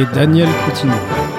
[0.00, 1.37] Et Daniel Coutinho.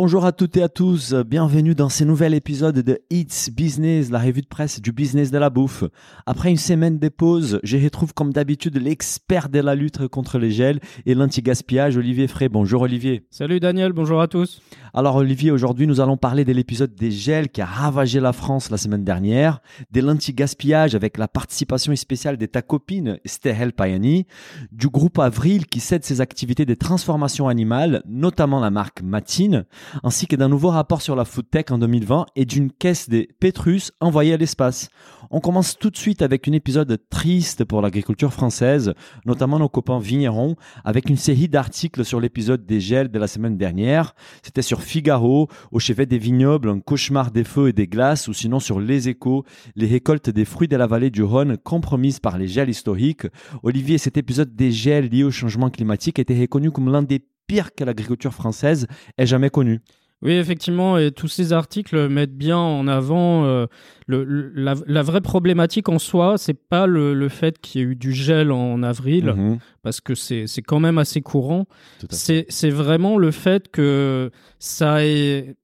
[0.00, 4.20] Bonjour à toutes et à tous, bienvenue dans ce nouvel épisode de It's Business, la
[4.20, 5.82] revue de presse du business de la bouffe.
[6.24, 10.52] Après une semaine de pause, je retrouve comme d'habitude l'expert de la lutte contre les
[10.52, 12.48] gels et l'anti-gaspillage, Olivier Frey.
[12.48, 13.26] Bonjour Olivier.
[13.28, 14.62] Salut Daniel, bonjour à tous.
[14.94, 18.70] Alors Olivier, aujourd'hui nous allons parler de l'épisode des gels qui a ravagé la France
[18.70, 19.60] la semaine dernière,
[19.90, 24.26] de l'anti-gaspillage avec la participation spéciale de ta copine Stehel Payani,
[24.70, 29.66] du groupe Avril qui cède ses activités de transformation animale, notamment la marque Matine,
[30.02, 33.28] ainsi que d'un nouveau rapport sur la food tech en 2020 et d'une caisse des
[33.40, 34.88] Pétrus envoyée à l'espace.
[35.30, 38.94] On commence tout de suite avec un épisode triste pour l'agriculture française,
[39.26, 43.58] notamment nos copains vignerons, avec une série d'articles sur l'épisode des gels de la semaine
[43.58, 44.14] dernière.
[44.42, 48.32] C'était sur Figaro, au chevet des vignobles, un cauchemar des feux et des glaces, ou
[48.32, 49.44] sinon sur Les Échos,
[49.76, 53.26] les récoltes des fruits de la vallée du Rhône compromises par les gels historiques.
[53.62, 57.74] Olivier, cet épisode des gels liés au changement climatique était reconnu comme l'un des pires
[57.74, 58.86] que l'agriculture française
[59.18, 59.80] ait jamais connu.
[60.20, 63.66] Oui, effectivement, et tous ces articles mettent bien en avant euh,
[64.08, 66.34] le, le- la, la vraie problématique en soi.
[66.38, 70.00] C'est pas le, le fait qu'il y ait eu du gel en avril, Mhm, parce
[70.00, 71.66] que c'est quand même assez courant.
[72.10, 75.54] c'est vraiment le fait que ça ait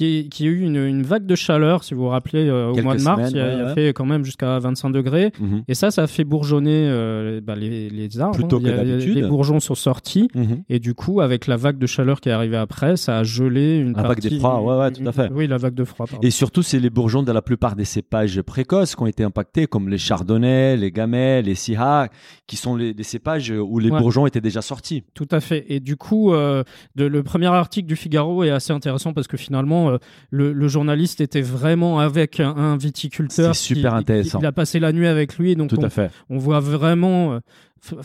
[0.00, 2.96] y ait eu une, une vague de chaleur, si vous vous rappelez, euh, au mois
[2.96, 3.74] de mars, semaines, il y a, ouais, il y a ouais.
[3.74, 5.32] fait quand même jusqu'à 25 degrés.
[5.40, 8.34] Mhm, Et ça, ça a fait bourgeonner euh, bah, les, les arbres.
[8.36, 8.62] Plutôt hein.
[8.64, 9.14] A- que a- d'habitude.
[9.16, 10.28] Les bourgeons sont sortis.
[10.34, 10.62] mhm.
[10.68, 13.76] Et du coup, avec la vague de chaleur qui est arrivée après, ça a gelé
[13.78, 14.30] une La vague partie.
[14.30, 15.30] de froid, ouais, ouais, tout à fait.
[15.32, 16.06] Oui, la vague de froid.
[16.06, 16.26] pardon.
[16.26, 19.66] Et surtout, c'est les bourgeons de la plupart des cépages précoces qui ont été impactés,
[19.66, 22.08] comme les chardonnays, les gamay, les syrah,
[22.46, 23.98] qui sont les, des cépages où les Ouais.
[24.00, 25.04] bourgeons étaient déjà sortis.
[25.14, 25.64] Tout à fait.
[25.68, 26.62] Et du coup, euh,
[26.96, 29.98] de- le premier article du Figaro est assez intéressant parce que finalement, euh,
[30.30, 33.54] le, le journaliste était vraiment avec un, un viticulteur.
[33.54, 34.38] C'était super qui- intéressant.
[34.40, 36.10] Il a passé la nuit avec lui, donc Tout on, à fait.
[36.30, 37.38] on voit vraiment euh,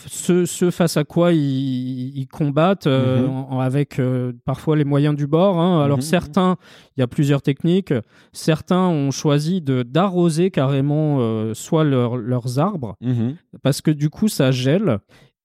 [0.08, 3.30] ce, ce face à quoi ils, ils combattent euh, Mhm.
[3.30, 5.60] en- avec euh, parfois les moyens du bord.
[5.60, 5.82] hein.
[5.84, 6.02] Alors Mhm.
[6.04, 6.58] certains,
[6.98, 7.94] il y a plusieurs techniques.
[8.34, 13.36] Certains ont choisi de d'arroser carrément euh, soit leur- leurs arbres Mhm.
[13.64, 15.00] parce que du coup ça gèle.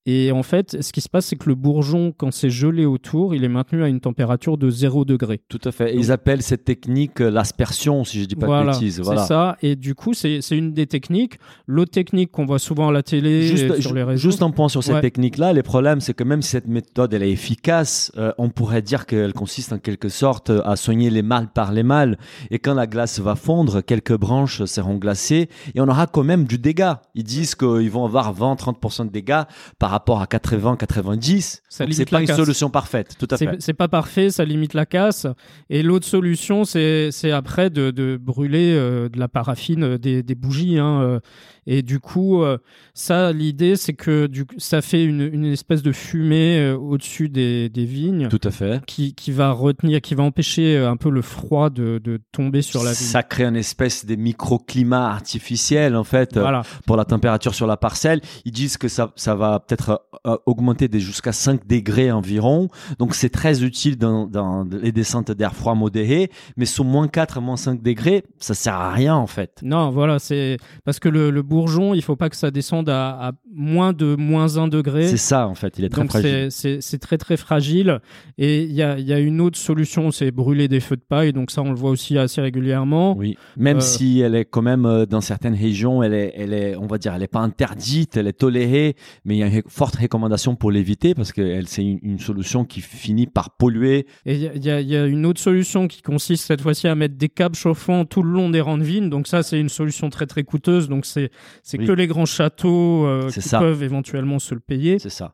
[0.07, 3.33] Et en fait, ce qui se passe, c'est que le bourgeon, quand c'est gelé autour,
[3.33, 5.41] il est maintenu à une température de 0 degré.
[5.49, 5.95] Tout à fait.
[5.95, 8.95] Ils appellent cette technique euh, l'aspersion, si je dis pas voilà, de bêtises.
[8.97, 9.25] c'est Voilà.
[9.25, 9.57] ça.
[9.63, 11.39] Et du coup, c'est c'est une des techniques.
[11.65, 14.21] L'autre technique qu'on voit souvent à la télé, Juste, et sur les réseaux.
[14.29, 15.01] juste un point sur cette Ouais.
[15.01, 15.53] technique-là.
[15.53, 19.07] Le problème, c'est que même si cette méthode elle est efficace, euh, on pourrait dire
[19.07, 22.17] qu'elle consiste en quelque sorte à soigner les mâles par les mâles.
[22.51, 26.43] Et quand la glace va fondre, quelques branches seront glacées et on aura quand même
[26.45, 27.01] du dégât.
[27.15, 29.43] Ils disent qu'ils vont avoir 20-30% de dégâts
[29.79, 31.61] par rapport à 80-90.
[31.69, 32.37] Ça Donc, limite C'est pas une casse.
[32.37, 33.15] solution parfaite.
[33.19, 33.55] Tout à fait.
[33.59, 35.27] C'est pas parfait, ça limite la casse.
[35.69, 40.23] Et l'autre solution, c'est c'est après de, de brûler euh, de la paraffine, euh, des,
[40.23, 40.77] des bougies.
[40.79, 41.19] hein, euh.
[41.67, 42.57] et du coup, euh,
[42.93, 47.85] ça, l'idée, c'est que du, ça fait une, une espèce de fumée au-dessus des, des
[47.85, 48.83] vignes Tout à fait.
[48.85, 52.83] qui, qui va retenir, qui va empêcher un peu le froid de, de tomber sur
[52.83, 53.07] la vigne.
[53.07, 56.63] Ça crée une espèce de microclimat artificiel en fait Voilà.
[56.85, 58.21] pour la température sur la parcelle.
[58.45, 62.69] Ils disent que ça, ça va peut-être euh, augmenter des jusqu'à 5 degrés environ.
[62.99, 66.29] Donc c'est très utile dans, dans les descentes d'air froid modéré.
[66.57, 69.59] Mais sous moins 4, moins 5 degrés, ça sert à rien en fait.
[69.63, 73.27] Non, voilà, c'est parce que le, le bourgeon, il faut pas que ça descende à,
[73.27, 75.07] à moins de moins 1 degré.
[75.07, 75.77] C'est ça en fait.
[75.79, 76.47] Il est très Donc fragile.
[76.51, 77.99] c'est- très très fragile.
[78.37, 81.01] Et il y a, il y a une autre solution, c'est brûler des feux de
[81.07, 81.33] paille.
[81.33, 83.15] Donc ça, on le voit aussi assez régulièrement.
[83.17, 86.53] Oui, même Euh, si elle est quand même euh, dans certaines régions, elle est, elle
[86.53, 88.95] est, on va dire, elle est pas interdite, elle est tolérée,
[89.25, 92.79] mais il y a forte recommandation pour l'éviter parce que c'est une, une solution qui
[92.81, 94.07] finit par polluer.
[94.25, 97.15] Et il y y y a une autre solution qui consiste cette fois-ci à mettre
[97.17, 99.09] des câbles chauffants tout le long des rangs de vignes.
[99.09, 100.87] Donc ça, c'est une solution très très coûteuse.
[100.87, 101.29] Donc c'est
[101.61, 101.85] c'est Oui.
[101.85, 103.59] que les grands châteaux euh, qui ça.
[103.59, 104.97] peuvent éventuellement se le payer.
[104.99, 105.33] C'est ça.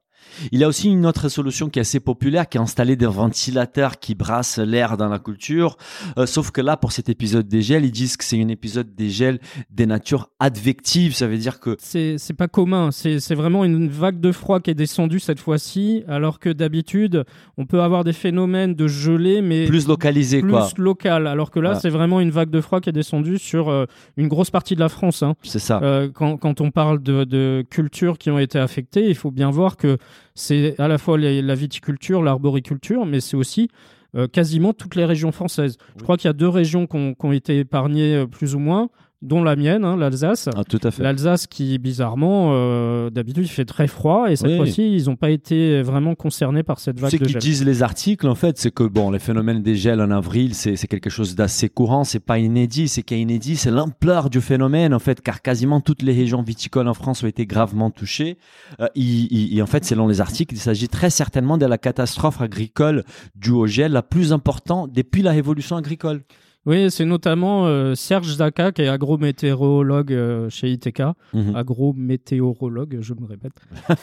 [0.52, 3.06] Il y a aussi une autre solution qui est assez populaire, qui est installer des
[3.06, 5.78] ventilateurs qui brassent l'air dans la culture.
[6.18, 8.96] Euh, sauf que là, pour cet épisode des gels, ils disent que c'est un épisode
[8.96, 9.40] des gels
[9.70, 11.16] des natures advectives.
[11.16, 14.76] Ça veut dire que C'est pas commun, c'est vraiment une vague de froid qui est
[14.76, 17.26] descendue cette fois-ci, alors que d'habitude,
[17.58, 20.70] on peut avoir des phénomènes de gelée, mais plus localisé, plus quoi.
[20.78, 23.86] local, alors que là, c'est vraiment une vague de froid qui est descendue sur euh,
[24.18, 25.24] une grosse partie de la France.
[25.24, 25.36] hein.
[25.44, 25.80] C'est ça.
[25.84, 29.50] Euh, quand, quand on parle de, de cultures qui ont été affectées, il faut bien
[29.50, 29.98] voir que
[30.36, 33.70] c'est à la fois les- la viticulture, l'arboriculture, mais c'est aussi
[34.16, 35.78] euh, quasiment toutes les régions françaises.
[35.98, 38.56] Je crois qu'il y a deux régions qui ont, qui ont été épargnées euh, plus
[38.56, 38.90] ou moins,
[39.22, 40.50] dont la mienne, hein, l'Alsace.
[40.56, 41.04] Ah, tout à fait.
[41.04, 44.58] L'Alsace qui, bizarrement, euh, d'habitude, il fait très froid et cette Oui.
[44.58, 47.84] fois-ci, ils n'ont pas été vraiment concernés par cette vague Ce de qu'ils disent les
[47.84, 51.10] articles, en fait, c'est que bon, les phénomènes des gels en avril, c'est c'est quelque
[51.12, 52.88] chose d'assez courant, c'est pas inédit.
[52.88, 56.42] Ce qui est inédit, c'est l'ampleur du phénomène, en fait, car quasiment toutes les régions
[56.42, 58.38] viticoles en France ont été gravement touchées.
[58.80, 61.78] Euh, il- il- et en fait, selon les articles, il s'agit très certainement de la
[61.78, 63.04] catastrophe agricole
[63.36, 66.22] due au gel la plus importante depuis la révolution agricole.
[66.66, 71.02] Oui, c'est notamment euh, Serge Zaka, qui est agrométéorologue euh, chez ITK.
[71.34, 71.56] Mhm.
[71.56, 73.54] agrométéorologue, je me répète.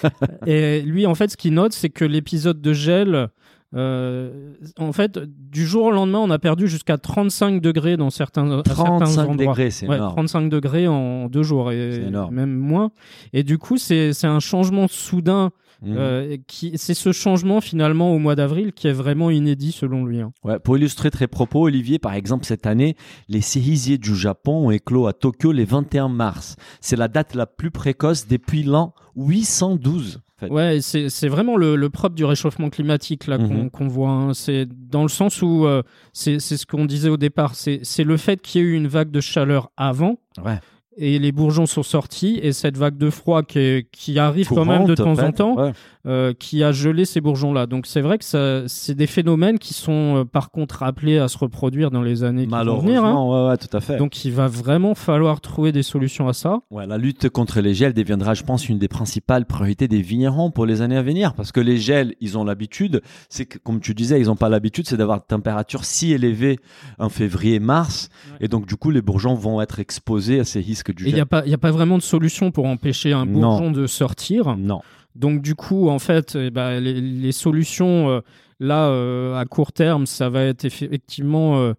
[0.46, 3.28] et lui, en fait, ce qu'il note, c'est que l'épisode de gel,
[3.76, 8.50] euh, en fait, du jour au lendemain, on a perdu jusqu'à 35 degrés dans certains,
[8.50, 9.37] à certains 35 endroits.
[9.37, 10.14] degrés, c'est Ouais, énorme.
[10.14, 12.00] 35 degrés en deux jours et
[12.31, 12.90] même moins.
[13.32, 15.50] Et du coup, c'est c'est un changement soudain.
[15.82, 15.94] Mhm.
[15.96, 20.20] euh, qui c'est ce changement finalement au mois d'avril qui est vraiment inédit selon lui.
[20.20, 20.32] hein.
[20.42, 22.96] Ouais, pour illustrer tes propos, Olivier, par exemple, cette année,
[23.28, 26.56] les cerisiers du Japon ont éclos à Tokyo le 21 mars.
[26.80, 30.20] C'est la date la plus précoce depuis l'an 812.
[30.36, 30.52] en fait.
[30.52, 33.70] Ouais, c'est c'est vraiment le, le propre du réchauffement climatique là qu'on Mhm.
[33.70, 34.10] qu'on voit.
[34.10, 34.34] hein.
[34.34, 35.82] C'est dans le sens où euh,
[36.12, 37.54] c'est c'est ce qu'on disait au départ.
[37.54, 40.16] C'est c'est le fait qu'il y ait eu une vague de chaleur avant.
[40.44, 40.58] Ouais.
[41.00, 44.96] Et les bourgeons sont sortis et cette vague de froid qui, arrive quand même de
[44.96, 45.72] temps en temps, Ouais.
[46.08, 47.66] Euh, qui a gelé ces bourgeons-là.
[47.66, 51.37] Donc c'est vrai que c'est des phénomènes qui sont euh, par contre appelés à se
[51.38, 53.05] reproduire dans les années qui vont venir.
[53.05, 53.25] hein.
[53.25, 53.96] Ouais, ouais, tout à fait.
[53.99, 56.60] Donc il va vraiment falloir trouver des solutions à ça.
[56.70, 60.50] Ouais, la lutte contre les gels deviendra, je pense, une des principales priorités des vignerons
[60.50, 61.34] pour les années à venir.
[61.34, 64.49] Parce que les gels, ils ont l'habitude, c'est que, comme tu disais, ils n'ont pas
[64.49, 66.58] l'habitude, c'est d'avoir une température si élevée
[66.99, 68.08] en février-mars.
[68.32, 68.46] Ouais.
[68.46, 71.12] Et donc, du coup, les bourgeons vont être exposés à ces risques du Et il
[71.12, 71.22] n'y gel.
[71.22, 71.26] a
[71.58, 73.40] pas, a vraiment de solution pour empêcher un Non.
[73.40, 74.56] bourgeon de sortir.
[74.56, 74.81] Non.
[75.19, 78.20] Donc du coup, en fait, eh ben, les, solutions euh,
[78.61, 81.73] là euh, à court terme, ça va être effectivement euh,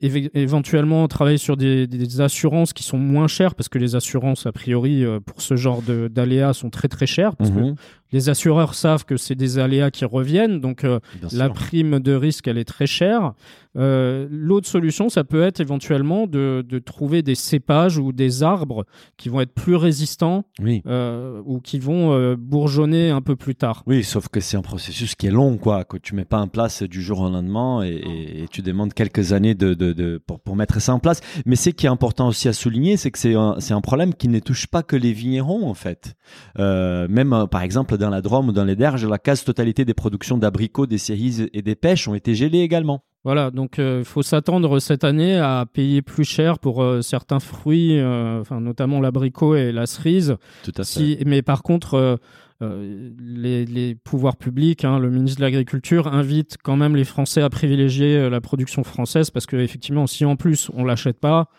[0.00, 5.04] éventuellement travailler sur des, assurances qui sont moins chères parce que les assurances a priori
[5.26, 7.74] pour ce genre d'aléas sont très très chères Mhm.
[8.12, 11.00] Les assureurs savent que c'est des aléas qui reviennent donc euh,
[11.32, 13.32] la prime de risque, elle est très chère.
[13.76, 18.86] Euh, L'autre solution, ça peut être éventuellement de, de trouver des cépages ou des arbres
[19.18, 20.82] qui vont être plus résistants Oui.
[20.86, 23.82] euh, ou qui vont bourgeonner un peu plus tard.
[23.86, 26.48] Oui, sauf que c'est un processus qui est long, quoi, que tu mets pas en
[26.48, 30.20] place du jour au lendemain et, et- et tu demandes quelques années de, de, de-
[30.26, 31.20] pour, pour mettre ça en place.
[31.46, 34.28] Mais ce qui est important aussi à souligner, c'est que c'est un, un problème qui
[34.28, 36.14] ne touche pas que les vignerons, en fait.
[36.58, 40.86] Même, par exemple, dans la Drôme ou dans les Derges, la quasi-totalité des productions d'abricots,
[40.86, 43.04] des cerises et des pêches ont été gelées également.
[43.24, 47.98] Voilà, donc il faut s'attendre cette année à payer plus cher pour euh, certains fruits,
[47.98, 50.36] euh, enfin, notamment l'abricot et la cerise.
[50.62, 50.84] Tout à fait.
[50.84, 52.16] Si, mais par contre, euh,
[52.60, 57.40] euh, les, les pouvoirs publics, hein, le ministre de l'Agriculture invite quand même les Français
[57.40, 61.50] à privilégier euh, la production française parce que effectivement, si en plus on l'achète pas,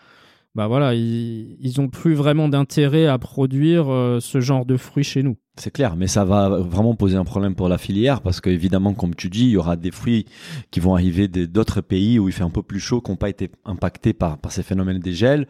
[0.54, 5.04] bah voilà, ils, ils ont plus vraiment d'intérêt à produire euh, ce genre de fruits
[5.04, 5.36] chez nous.
[5.56, 9.14] C'est clair, mais ça va vraiment poser un problème pour la filière parce qu'évidemment, comme
[9.14, 10.24] tu dis, il y aura des fruits
[10.70, 13.28] qui vont arriver d'autres pays où il fait un peu plus chaud, qui n'ont pas
[13.28, 15.46] été impactés par, par ces phénomènes des gels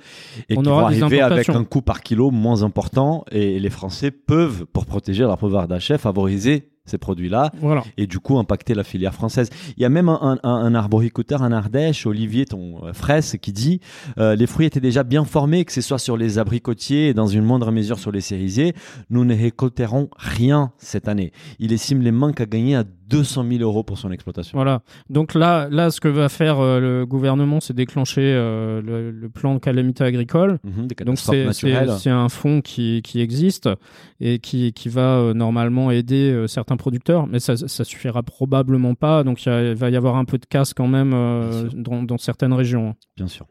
[0.49, 3.25] et On qui aura vont arriver avec un coût par kilo moins important.
[3.30, 7.85] Et les Français peuvent, pour protéger leur pouvoir d'achat, favoriser ces produits-là Voilà.
[7.97, 9.51] et du coup impacter la filière française.
[9.77, 13.53] Il y a même un, un, un arboriculteur en Ardèche, Olivier, ton euh, fraisse, qui
[13.53, 13.81] dit
[14.19, 17.27] euh, les fruits étaient déjà bien formés, que ce soit sur les abricotiers et dans
[17.27, 18.75] une moindre mesure sur les cerisiers.
[19.11, 21.33] Nous ne récolterons rien cette année.
[21.59, 24.57] Il estime les manques à gagner à 200 000 euros pour son exploitation.
[24.57, 24.83] Voilà.
[25.09, 29.29] Donc là, là, ce que va faire euh, le gouvernement, c'est déclencher euh, le, le
[29.29, 30.59] plan de calamité agricole.
[30.64, 33.69] Mhm, des Donc c'est un fonds qui, qui existe
[34.21, 39.25] et qui, qui va euh, normalement aider certains producteurs, mais ça, ça suffira probablement pas.
[39.25, 41.11] Donc il va y avoir un peu de casse quand même
[41.75, 42.95] dans, dans certaines régions.
[43.17, 43.47] Bien sûr.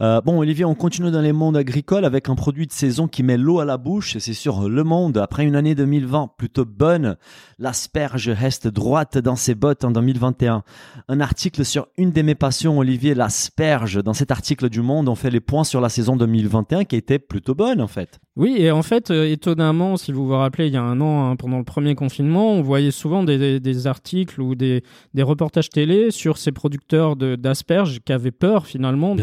[0.00, 3.22] Euh, bon, Olivier, on continue dans les mondes agricoles avec un produit de saison qui
[3.22, 4.16] met l'eau à la bouche.
[4.18, 5.18] C'est sur Le Monde.
[5.18, 7.16] Après une année 2020 plutôt bonne,
[7.58, 10.62] l'asperge reste droite dans ses bottes en 2021.
[11.08, 14.02] Un article sur une de mes passions, Olivier, l'asperge.
[14.02, 17.18] Dans cet article du Monde, on fait les points sur la saison 2021 qui était
[17.18, 18.20] plutôt bonne, en fait.
[18.36, 21.30] Oui, et en fait, euh, étonnamment, si vous vous rappelez, il y a un an,
[21.30, 24.82] hein, pendant le premier confinement, on voyait souvent des, des- des articles ou des,
[25.14, 29.22] des reportages télé sur ces producteurs d'asperges qui avaient peur finalement de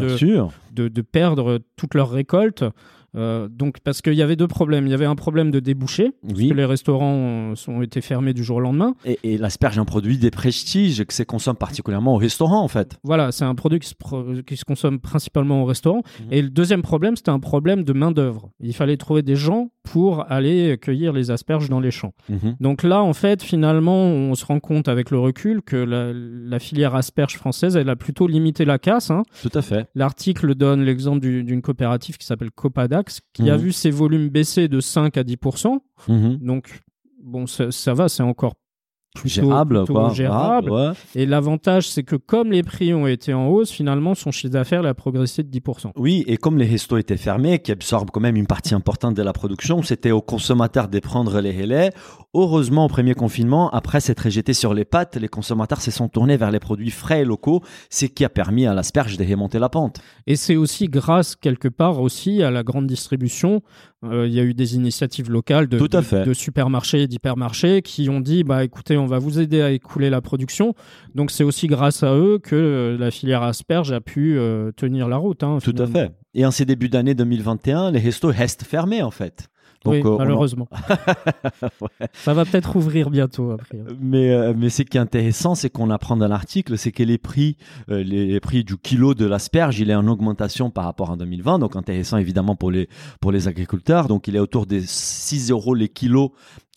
[1.02, 2.64] perdre toute leur récolte.
[3.14, 4.86] Euh, donc, parce qu'il y avait deux problèmes.
[4.86, 6.48] Il y avait un problème de débouché, parce Oui.
[6.48, 8.94] que les restaurants ont été fermés du jour au lendemain.
[9.04, 12.68] Et, et l'asperge est un produit des prestiges que se consomme particulièrement au restaurant en
[12.68, 12.96] fait.
[13.04, 16.02] Voilà, c'est un produit qui se, pro- qui se consomme principalement au restaurant.
[16.20, 16.26] Mhm.
[16.30, 18.50] Et le deuxième problème, c'était un problème de main-d'œuvre.
[18.60, 22.14] Il fallait trouver des gens pour aller cueillir les asperges dans les champs.
[22.28, 22.56] Mhm.
[22.60, 26.58] Donc là, en fait, finalement, on se rend compte avec le recul que la, la
[26.58, 29.10] filière asperge française, elle a plutôt limité la casse.
[29.10, 29.24] hein.
[29.42, 29.88] Tout à fait.
[29.94, 33.62] L'article donne l'exemple du- d'une coopérative qui s'appelle Copadax, qui a Mhm.
[33.62, 35.80] vu ses volumes baisser de 5 à 10%.
[36.08, 36.38] Mhm.
[36.40, 36.80] Donc,
[37.22, 38.54] bon, ça, ça va, c'est encore
[39.14, 40.12] plutôt, Gérable, plutôt quoi.
[40.12, 40.70] gérable.
[40.72, 40.92] Ah, ouais.
[41.14, 44.86] Et l'avantage, c'est que comme les prix ont été en hausse, finalement, son chiffre d'affaires
[44.86, 45.90] a progressé de 10%.
[45.96, 49.22] Oui, et comme les restos étaient fermés, qui absorbent quand même une partie importante de
[49.22, 51.90] la production, c'était aux consommateurs de prendre les relais.
[52.34, 56.38] Heureusement, au premier confinement, après s'être jeté sur les pattes, les consommateurs se sont tournés
[56.38, 59.68] vers les produits frais et locaux, ce qui a permis à l'asperge de remonter la
[59.68, 60.00] pente.
[60.26, 63.62] Et c'est aussi grâce, quelque part, aussi à la grande distribution.
[64.04, 66.24] Euh, Il y a eu des initiatives locales de, Tout à de- fait.
[66.24, 70.10] de supermarchés et d'hypermarchés qui ont dit, bah, écoutez, on va vous aider à écouler
[70.10, 70.74] la production.
[71.14, 75.08] Donc c'est aussi grâce à eux que euh, la filière asperge a pu euh, tenir
[75.08, 75.42] la route.
[75.42, 76.10] hein, Tout à fait.
[76.34, 79.48] Et en ces débuts d'année 2021, les restos restent fermés en fait.
[79.90, 80.68] Oui, euh, en- malheureusement.
[82.12, 83.78] Ça va peut-être ouvrir bientôt après.
[84.00, 87.18] Mais, euh, mais ce qui est intéressant, c'est qu'on apprend dans l'article, c'est que les
[87.18, 87.56] prix,
[87.90, 91.16] euh, les, les prix du kilo de l'asperge, il est en augmentation par rapport à
[91.16, 91.58] 2020.
[91.58, 92.88] Donc intéressant évidemment pour les,
[93.20, 94.08] pour les agriculteurs.
[94.08, 96.30] Donc il est autour des 6 euros les kilos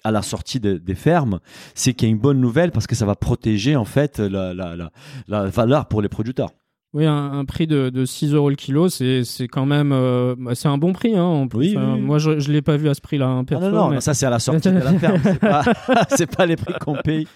[0.03, 1.39] à la sortie de- des fermes.
[1.73, 4.53] C'est qu'il y a une bonne nouvelle parce que ça va protéger en fait la,
[4.53, 4.91] la, la,
[5.27, 6.49] la valeur pour les producteurs.
[6.95, 9.91] Oui, un, un prix de, de 6 euros le kilo, c'est quand même.
[9.91, 11.15] euh, bah, c'est un bon prix.
[11.15, 11.59] Hein, en plus.
[11.59, 12.01] Oui, oui, Enfin, oui.
[12.01, 14.13] Moi, je ne l'ai pas vu à ce prix-là, hein, Ah non, non, mais- ça
[14.13, 15.19] c'est à la sortie de la ferme.
[15.21, 15.63] C'est pas,
[16.15, 17.27] c'est pas les prix qu'on paye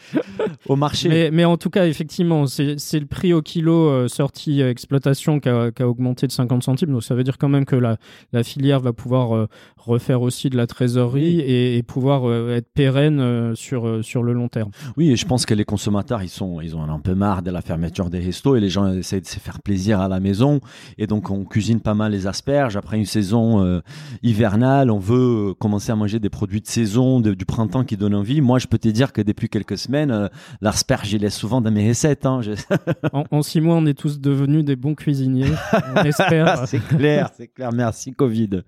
[0.68, 1.10] au marché.
[1.10, 5.40] Mais, mais en tout cas, effectivement, c'est le prix au kilo euh, sorti euh, exploitation
[5.42, 6.92] qui a, augmenté de 50 centimes.
[6.92, 7.98] Donc ça veut dire quand même que la,
[8.32, 13.56] la filière va pouvoir euh, refaire aussi de la trésorerie et, et pouvoir être pérenne
[13.56, 14.72] sur, sur le long terme.
[14.96, 17.52] Oui, et je pense que les consommateurs, ils sont, ils ont un peu marre de
[17.52, 20.60] la fermeture des restos et les gens essaient de se faire plaisir à la maison.
[21.00, 22.78] Et donc, on cuisine pas mal les asperges.
[22.78, 23.82] Après une saison euh,
[24.22, 27.98] hivernale, on veut euh, commencer à manger des produits de saison, de- du printemps qui
[27.98, 28.42] donnent envie.
[28.42, 30.28] Moi, je peux te dire que depuis quelques semaines, euh,
[30.62, 32.28] l'asperge, il est souvent dans mes recettes.
[32.28, 32.42] Hein.
[32.44, 32.52] Je-
[33.14, 35.48] En, en six mois, on est tous devenus des bons cuisiniers.
[35.96, 36.64] On espère.
[36.68, 37.72] c'est clair, c'est clair.
[37.74, 38.62] Merci Covid.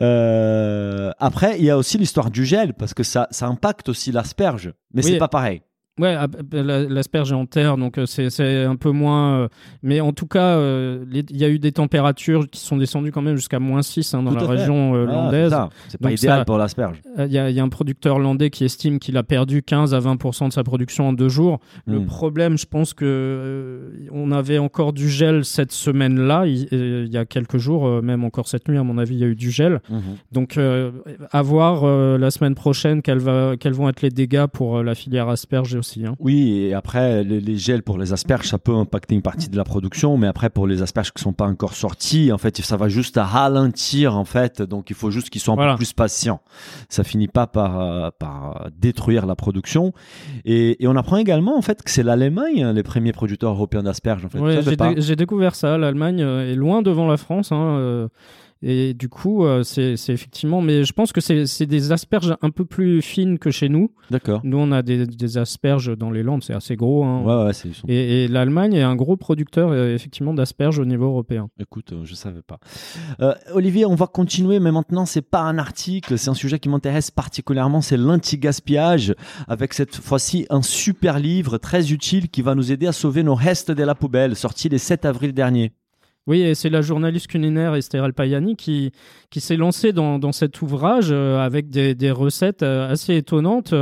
[0.00, 4.12] Euh, après, il y a aussi l'histoire du gel parce que ça, ça impacte aussi
[4.12, 5.12] l'asperge, mais Oui.
[5.12, 5.62] c'est pas pareil.
[5.98, 6.14] Ouais,
[6.52, 9.38] la- l'asperge est en terre, donc euh, c'est un peu moins.
[9.40, 9.48] euh,
[9.82, 13.22] mais en tout cas, euh, il y a eu des températures qui sont descendues quand
[13.22, 15.56] même jusqu'à moins 6 hein, dans Tout la région Ah, landaise.
[15.88, 17.00] c'est pas Donc idéal ça- pour l'asperge.
[17.18, 19.94] Il y, a- il y a un producteur landais qui estime qu'il a perdu 15
[19.94, 21.60] à 20% de sa production en deux jours.
[21.86, 22.04] Le Hmm.
[22.06, 26.44] problème, je pense que euh, on avait encore du gel cette semaine-là.
[26.46, 29.20] Il, il y a quelques jours, euh, même encore cette nuit, à mon avis, il
[29.20, 29.80] y a eu du gel.
[29.88, 30.00] Mhm.
[30.32, 30.90] Donc, euh,
[31.32, 31.86] à voir
[32.18, 36.04] la semaine prochaine quels, va- quels vont être les dégâts pour la filière asperge aussi.
[36.06, 36.14] hein.
[36.18, 39.56] Oui, et après, les, les gels pour les asperges, ça peut impacter une partie de
[39.56, 42.76] la production, mais après, pour les asperges qui sont pas encore sortis, en fait, ça
[42.76, 44.62] va juste à ralentir, en fait.
[44.62, 45.72] Donc, il faut juste qu'ils soient un Voilà.
[45.72, 46.40] peu plus patients.
[46.88, 49.92] Ça finit pas par, euh, par détruire la production.
[50.44, 53.82] Et, et on apprend également, en fait, que c'est l'Allemagne, hein, les premiers producteurs européens
[53.82, 54.38] d'asperges, en fait.
[54.40, 54.94] Ouais, Je savais j'ai pas.
[54.94, 55.78] dé- j'ai découvert ça.
[55.78, 57.52] L'Allemagne euh, est loin devant la France.
[57.52, 58.08] hein, euh,
[58.62, 60.60] et du coup, euh, c'est c'est effectivement.
[60.60, 63.90] Mais je pense que c'est c'est des asperges un peu plus fines que chez nous.
[64.10, 64.40] D'accord.
[64.44, 67.04] Nous, on a des, des asperges dans les Landes, c'est assez gros.
[67.04, 67.22] hein.
[67.22, 71.06] Ouais, ouais, c'est, Et, et l'Allemagne est un gros producteur euh, effectivement d'asperges au niveau
[71.06, 71.48] européen.
[71.60, 72.58] Écoute, euh, je savais pas.
[73.52, 77.10] Olivier, on va continuer, mais maintenant c'est pas un article, c'est un sujet qui m'intéresse
[77.10, 79.14] particulièrement, c'est l'anti-gaspillage,
[79.48, 83.34] avec cette fois-ci un super livre très utile qui va nous aider à sauver nos
[83.34, 85.72] restes de la poubelle, sorti le 7 avril dernier.
[86.26, 88.90] Oui, et c'est la journaliste culinaire Esther Alpayani qui,
[89.30, 93.72] qui s'est lancée dans, dans cet ouvrage euh, avec des, des recettes euh, assez étonnantes.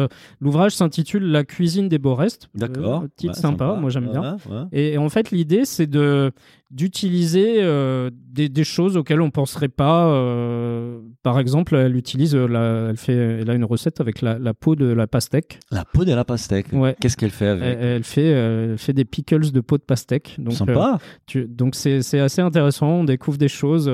[0.41, 2.49] L'ouvrage s'intitule La cuisine des beaux restes.
[2.55, 3.03] D'accord.
[3.05, 4.37] Euh, titre Ouais, sympa, moi j'aime bien.
[4.47, 4.63] Ouais, ouais.
[4.73, 6.33] Et, et en fait, l'idée, c'est de
[6.75, 10.09] d'utiliser euh, des, des choses auxquelles on penserait pas.
[10.09, 14.39] euh, par exemple, elle utilise, euh, la, elle fait, elle a une recette avec la,
[14.41, 15.61] la peau de la pastèque.
[15.71, 16.67] La peau de la pastèque.
[16.73, 16.97] Ouais.
[17.01, 17.63] Qu'est-ce qu'elle fait avec?
[17.65, 20.35] Elle, elle fait, euh, elle fait des pickles de peau de pastèque.
[20.39, 20.99] Donc, Sympa.
[21.27, 22.89] tu- donc c'est c'est assez intéressant.
[22.89, 23.89] On découvre des choses.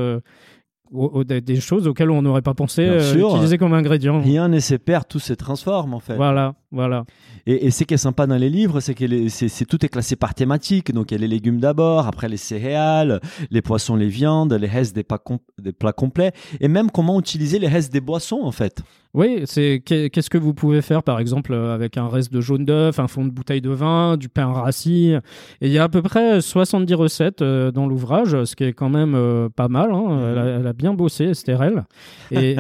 [0.93, 3.01] Au- au- des, des choses auxquelles on n'aurait pas pensé euh,
[3.35, 4.21] utiliser comme ingrédient.
[4.21, 6.17] Rien ne se perd, tout se transforme en fait.
[6.17, 7.05] Voilà, voilà.
[7.47, 9.29] Et, et ce qui est sympa dans les livres, c'est que les-
[9.69, 10.93] tout est classé par thématique.
[10.93, 13.21] Donc il y a les légumes d'abord, après les céréales,
[13.51, 17.59] les poissons, les viandes, les restes des, com- des plats complets, et même comment utiliser
[17.59, 18.83] les restes des boissons en fait.
[19.13, 22.41] Oui, c'est qu'est- qu'est-ce que vous pouvez faire par exemple euh, avec un reste de
[22.41, 25.15] jaune d'œuf, un fond de bouteille de vin, du pain rassis.
[25.61, 28.73] Et il y a à peu près 70 recettes euh, dans l'ouvrage, ce qui est
[28.73, 29.91] quand même pas mal.
[29.93, 30.31] hein.
[30.31, 31.85] Elle, a, elle a bien bossé, Estherelle.
[32.31, 32.57] Et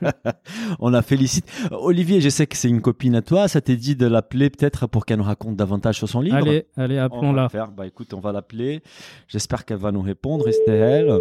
[0.80, 1.46] On la félicite.
[1.70, 3.48] Olivier, je sais que c'est une copine à toi.
[3.48, 6.36] Ça t'est dit de l'appeler peut-être pour qu'elle nous raconte davantage sur son livre.
[6.36, 7.48] allez, allez, appelons-la.
[7.48, 7.70] faire.
[7.70, 8.82] Bah écoute, on va l'appeler.
[9.28, 11.12] J'espère qu'elle va nous répondre, Estelle.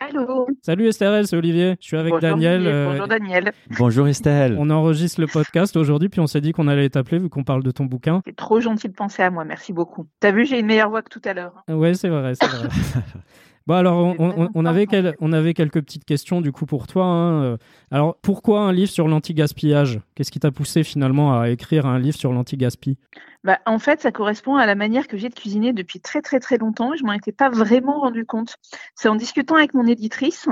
[0.00, 1.74] Allô Salut Estherelle, c'est Olivier.
[1.80, 2.60] Je suis avec Bonjour, Daniel.
[2.60, 2.72] Olivier.
[2.72, 3.52] euh, Bonjour Daniel.
[3.78, 4.56] Bonjour Estelle.
[4.58, 7.64] on enregistre le podcast aujourd'hui, puis on s'est dit qu'on allait t'appeler vu qu'on parle
[7.64, 8.22] de ton bouquin.
[8.24, 10.06] C'est trop gentil de penser à moi, merci beaucoup.
[10.20, 11.64] T'as vu, j'ai une meilleure voix que tout à l'heure.
[11.68, 12.68] Ouais, c'est vrai, c'est vrai.
[13.68, 14.90] Bon alors, on, avait sympa.
[14.90, 17.04] quel- on avait quelques petites questions du coup pour toi.
[17.04, 17.42] hein.
[17.42, 17.56] Euh,
[17.90, 20.00] Alors, pourquoi un livre sur l'anti-gaspillage?
[20.14, 22.96] Qu'est-ce qui t'a poussé finalement à écrire un livre sur l'anti-gaspi?
[23.44, 26.40] Bah, en fait, ça correspond à la manière que j'ai de cuisiner depuis très très
[26.40, 28.56] très longtemps et je m'en étais pas vraiment rendu compte.
[28.94, 30.48] C'est en discutant avec mon éditrice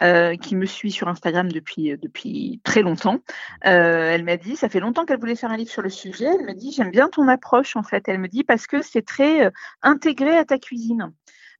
[0.00, 3.18] euh, qui me suit sur Instagram depuis euh, depuis très longtemps.
[3.66, 6.28] Euh, elle m'a dit, ça fait longtemps qu'elle voulait faire un livre sur le sujet.
[6.40, 8.08] Elle me dit, j'aime bien ton approche en fait.
[8.08, 9.50] Elle me dit parce que c'est très euh,
[9.82, 11.12] intégré à ta cuisine.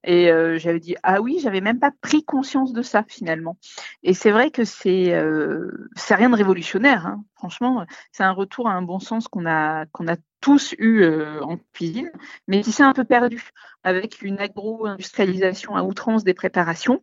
[0.05, 3.57] Et euh, j'avais dit ah oui, j'avais même pas pris conscience de ça finalement.
[4.03, 7.25] Et c'est vrai que c'est euh, c'est rien de révolutionnaire, hein.
[7.35, 7.87] franchement.
[8.13, 11.57] C'est un retour à un bon sens qu'on a qu'on a tous eu euh, en
[11.73, 12.11] cuisine,
[12.49, 13.51] mais qui s'est un peu perdu
[13.83, 17.01] avec une agro-industrialisation à outrance des préparations.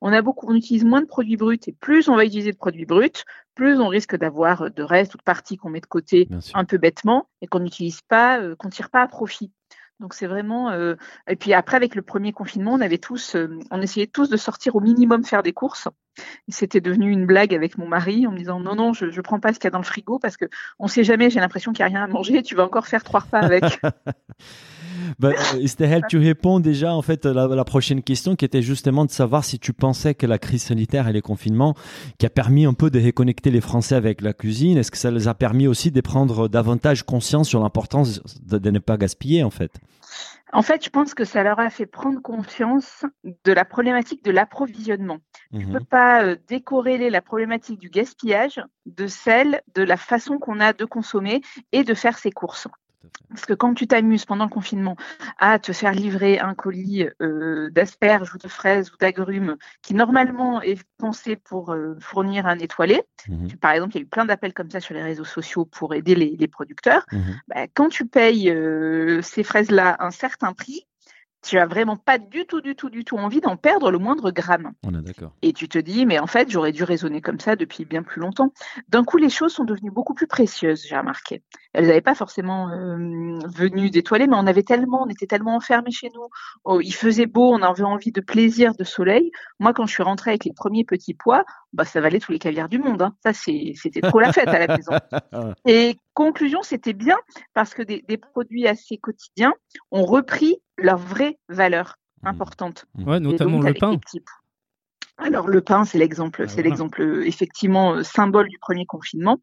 [0.00, 2.56] On a beaucoup, on utilise moins de produits bruts et plus on va utiliser de
[2.56, 3.22] produits bruts,
[3.54, 6.78] plus on risque d'avoir de restes ou de parties qu'on met de côté un peu
[6.78, 9.52] bêtement et qu'on n'utilise pas, euh, qu'on tire pas à profit.
[10.00, 10.70] Donc c'est vraiment.
[10.70, 10.96] euh,
[11.28, 14.36] Et puis après, avec le premier confinement, on avait tous, euh, on essayait tous de
[14.36, 15.88] sortir au minimum faire des courses.
[16.48, 19.40] C'était devenu une blague avec mon mari en me disant non non, je je prends
[19.40, 20.46] pas ce qu'il y a dans le frigo parce que
[20.78, 21.30] on sait jamais.
[21.30, 22.42] J'ai l'impression qu'il y a rien à manger.
[22.42, 23.64] Tu vas encore faire trois repas avec.
[25.18, 29.04] Bah, euh, tu réponds déjà en fait à la, la prochaine question qui était justement
[29.04, 31.74] de savoir si tu pensais que la crise sanitaire et les confinements
[32.18, 35.10] qui a permis un peu de reconnecter les Français avec la cuisine, est-ce que ça
[35.10, 39.42] les a permis aussi de prendre davantage conscience sur l'importance de, de ne pas gaspiller
[39.42, 39.72] en fait?
[40.52, 43.04] En fait, je pense que ça leur a fait prendre conscience
[43.44, 45.18] de la problématique de l'approvisionnement.
[45.52, 45.72] On ne Mhm.
[45.78, 50.72] peut pas euh, décorréler la problématique du gaspillage de celle de la façon qu'on a
[50.72, 51.40] de consommer
[51.70, 52.66] et de faire ses courses.
[53.30, 54.96] Parce que quand tu t'amuses pendant le confinement
[55.38, 60.60] à te faire livrer un colis euh, d'asperges ou de fraises ou d'agrumes qui normalement
[60.60, 63.56] est pensé pour euh, fournir un étoilé, Mhm.
[63.60, 65.94] par exemple, il y a eu plein d'appels comme ça sur les réseaux sociaux pour
[65.94, 67.40] aider les, les producteurs, Mhm.
[67.48, 70.86] bah, quand tu payes euh, ces fraises-là un certain prix,
[71.42, 74.30] tu as vraiment pas du tout, du tout, du tout envie d'en perdre le moindre
[74.30, 74.72] gramme.
[74.84, 75.32] On est d'accord.
[75.42, 78.20] Et tu te dis, mais en fait, j'aurais dû raisonner comme ça depuis bien plus
[78.20, 78.52] longtemps.
[78.88, 81.42] D'un coup, les choses sont devenues beaucoup plus précieuses, j'ai remarqué.
[81.72, 85.92] Elles n'avaient pas forcément euh, venu d'étoiler, mais on avait tellement, on était tellement enfermés
[85.92, 86.28] chez nous.
[86.64, 89.30] Oh, il faisait beau, on avait envie de plaisir, de soleil.
[89.60, 92.38] Moi, quand je suis rentrée avec les premiers petits pois, bah, ça valait tous les
[92.38, 93.02] caviars du monde.
[93.02, 93.14] hein.
[93.22, 94.92] Ça, c'était trop la fête à la maison.
[95.66, 97.16] Et conclusion, c'était bien
[97.54, 99.54] parce que des, des produits assez quotidiens
[99.90, 102.86] ont repris leur vraie valeur importante.
[103.06, 103.98] Ouais, Et notamment donc, le pain.
[105.16, 109.38] Alors le pain, c'est l'exemple, Ah, c'est l'exemple euh, effectivement euh, symbole du premier confinement.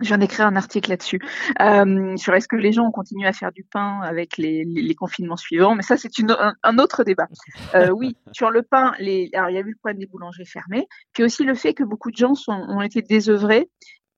[0.00, 1.20] Je viens d'écrire un article là-dessus
[1.60, 4.82] euh, sur est-ce que les gens ont continué à faire du pain avec les, les,
[4.82, 7.26] les confinements suivants, mais ça c'est une, un, un autre débat.
[7.74, 10.46] Euh, oui, sur le pain, les, alors il y a eu le problème des boulangeries
[10.46, 13.68] fermées, puis aussi le fait que beaucoup de gens sont, ont été désœuvrés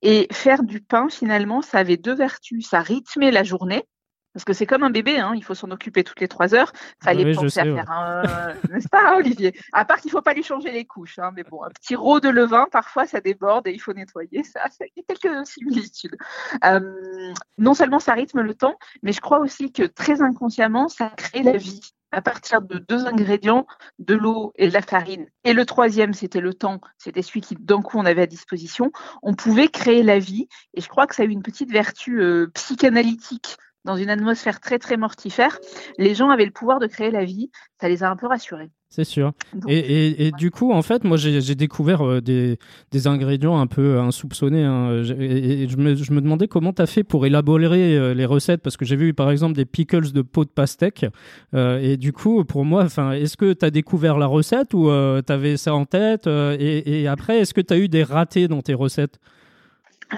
[0.02, 3.84] et faire du pain finalement, ça avait deux vertus, ça rythmait la journée.
[4.32, 6.72] Parce que c'est comme un bébé, hein, il faut s'en occuper toutes les trois heures.
[7.02, 7.74] Fallait Oui, penser sais, à ouais.
[7.74, 8.22] faire un,
[8.70, 9.52] n'est-ce pas, Olivier?
[9.72, 12.20] À part qu'il faut pas lui changer les couches, hein, mais bon, un petit rot
[12.20, 14.44] de levain, parfois ça déborde et il faut nettoyer.
[14.44, 16.16] Ça, ça il y a quelques similitudes.
[16.64, 21.10] Euh, non seulement ça rythme le temps, mais je crois aussi que très inconsciemment, ça
[21.16, 21.80] crée la vie
[22.12, 23.66] à partir de deux ingrédients,
[23.98, 25.26] de l'eau et de la farine.
[25.44, 28.90] Et le troisième, c'était le temps, c'était celui qui d'un coup on avait à disposition.
[29.22, 32.20] On pouvait créer la vie, et je crois que ça a eu une petite vertu
[32.20, 35.58] euh, psychanalytique dans une atmosphère très très mortifère.
[35.98, 38.70] Les gens avaient le pouvoir de créer la vie, ça les a un peu rassurés.
[38.92, 39.32] C'est sûr.
[39.54, 42.58] Donc, Et, et- et du coup, en fait, moi, j'ai découvert euh, des,
[42.90, 44.64] des ingrédients un peu insoupçonnés.
[44.64, 45.04] hein.
[45.16, 48.24] Et, et je, me, je me demandais comment tu as fait pour élaborer euh, les
[48.26, 51.06] recettes, parce que j'ai vu, par exemple, des pickles de pot de pastèque.
[51.54, 54.86] Euh, et du coup, pour moi, est-ce que tu as découvert la recette ou
[55.24, 58.02] tu avais ça en tête euh, et, et après, est-ce que tu as eu des
[58.02, 59.20] ratés dans tes recettes?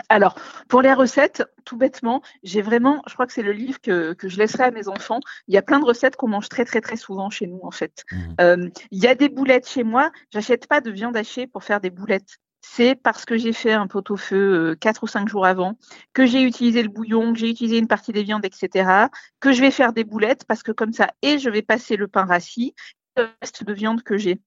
[0.08, 0.36] Alors,
[0.68, 4.28] pour les recettes, tout bêtement, j'ai vraiment, je crois que c'est le livre que, que,
[4.28, 5.20] je laisserai à mes enfants.
[5.48, 7.70] Il y a plein de recettes qu'on mange très très très souvent chez nous en
[7.70, 8.04] fait.
[8.10, 8.16] Mmh.
[8.40, 10.10] Euh, il y a des boulettes chez moi.
[10.32, 12.38] J'achète pas de viande hachée pour faire des boulettes.
[12.64, 15.76] C'est parce que j'ai fait un pot-au-feu euh, quatre ou cinq jours avant,
[16.12, 19.08] que j'ai utilisé le bouillon, que j'ai utilisé une partie des viandes, etc.
[19.40, 22.06] Que je vais faire des boulettes parce que comme ça, et je vais passer le
[22.06, 22.74] pain rassis,
[23.16, 24.40] le reste de viande que j'ai.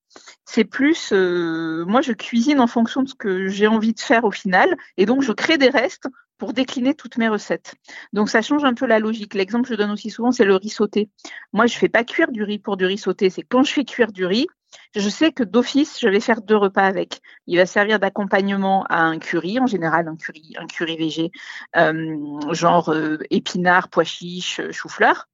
[0.46, 4.24] C'est plus, euh, moi je cuisine en fonction de ce que j'ai envie de faire
[4.24, 7.76] au final, et donc je crée des restes pour décliner toutes mes recettes.
[8.12, 9.34] Donc ça change un peu la logique.
[9.36, 11.10] L'exemple que je donne aussi souvent, c'est le riz sauté.
[11.54, 13.86] Moi je fais pas cuire du riz pour du riz sauté, c'est quand je fais
[13.86, 14.48] cuire du riz,
[14.96, 17.22] je sais que d'office, je vais faire deux repas avec.
[17.48, 21.32] Il va servir d'accompagnement à un curry, en général un curry, un curry végé,
[21.78, 25.28] euh, genre euh, épinards, pois chiches, chou-fleur.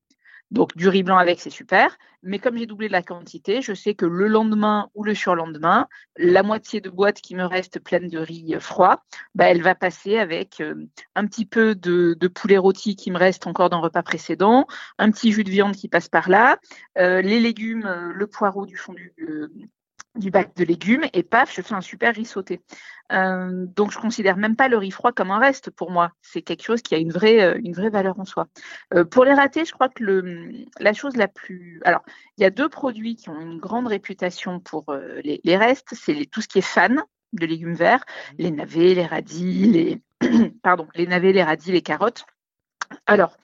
[0.51, 1.97] Donc du riz blanc avec, c'est super.
[2.23, 5.87] Mais comme j'ai doublé la quantité, je sais que le lendemain ou le surlendemain,
[6.17, 10.17] la moitié de boîte qui me reste pleine de riz froid, bah, elle va passer
[10.17, 10.75] avec euh,
[11.15, 14.67] un petit peu de, poulet rôti qui me reste encore d'un repas précédent,
[14.99, 16.59] un petit jus de viande qui passe par là,
[16.97, 19.13] euh, les légumes, euh, le poireau du fond du,
[20.15, 22.61] du bac de légumes et paf, je fais un super riz sauté.
[23.11, 26.11] Euh, donc je considère même pas le riz froid comme un reste pour moi.
[26.21, 28.47] C'est quelque chose qui a une vraie, euh, une vraie valeur en soi.
[28.93, 32.03] Euh, pour les ratés, je crois que le, la chose la plus, alors
[32.37, 35.93] il y a deux produits qui ont une grande réputation pour euh, les, les, restes,
[35.93, 37.01] c'est tout ce qui est fan
[37.33, 38.03] de légumes verts,
[38.37, 40.01] les navets, les radis, les
[40.63, 42.25] pardon, les navets, les radis, les carottes.
[43.05, 43.37] Alors,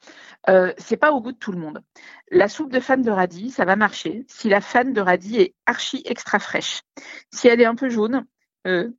[0.50, 1.84] euh, c'est pas au goût de tout le monde.
[2.32, 5.56] La soupe de fan de radis, ça va marcher si la fan de radis est
[5.66, 6.82] archi extra fraîche.
[7.34, 8.26] Si elle est un peu jaune,
[8.66, 8.90] euh,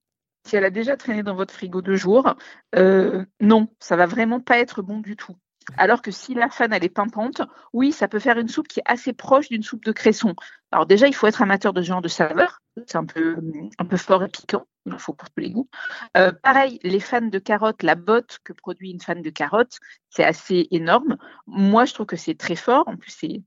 [0.46, 2.34] si elle a déjà traîné dans votre frigo deux jours,
[2.74, 5.36] euh, non, ça va vraiment pas être bon du tout.
[5.76, 8.80] Alors que si la fan elle est pimpante, oui, ça peut faire une soupe qui
[8.80, 10.34] est assez proche d'une soupe de cresson.
[10.70, 12.60] Alors déjà, il faut être amateur de ce genre de saveur.
[12.86, 13.36] C'est un peu,
[13.78, 14.66] un peu fort et piquant.
[14.86, 15.68] Il en faut pour tous les goûts.
[16.16, 19.78] Euh, pareil, les fans de carottes, la botte que produit une fan de carottes,
[20.10, 21.16] c'est assez énorme.
[21.46, 22.86] Moi, je trouve que c'est très fort.
[22.86, 23.42] En plus, c'est,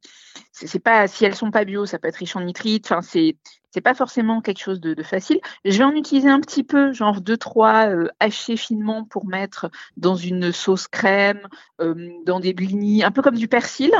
[0.51, 2.91] c'est pas si elles sont pas bio, ça peut être riche en nitrites.
[2.91, 3.37] Enfin, c'est
[3.73, 5.39] c'est pas forcément quelque chose de, de, facile.
[5.63, 9.71] Je vais en utiliser un petit peu, genre deux trois euh, hachés finement pour mettre
[9.97, 11.47] dans une sauce crème,
[11.79, 13.91] euh, dans des blinis, un peu comme du persil.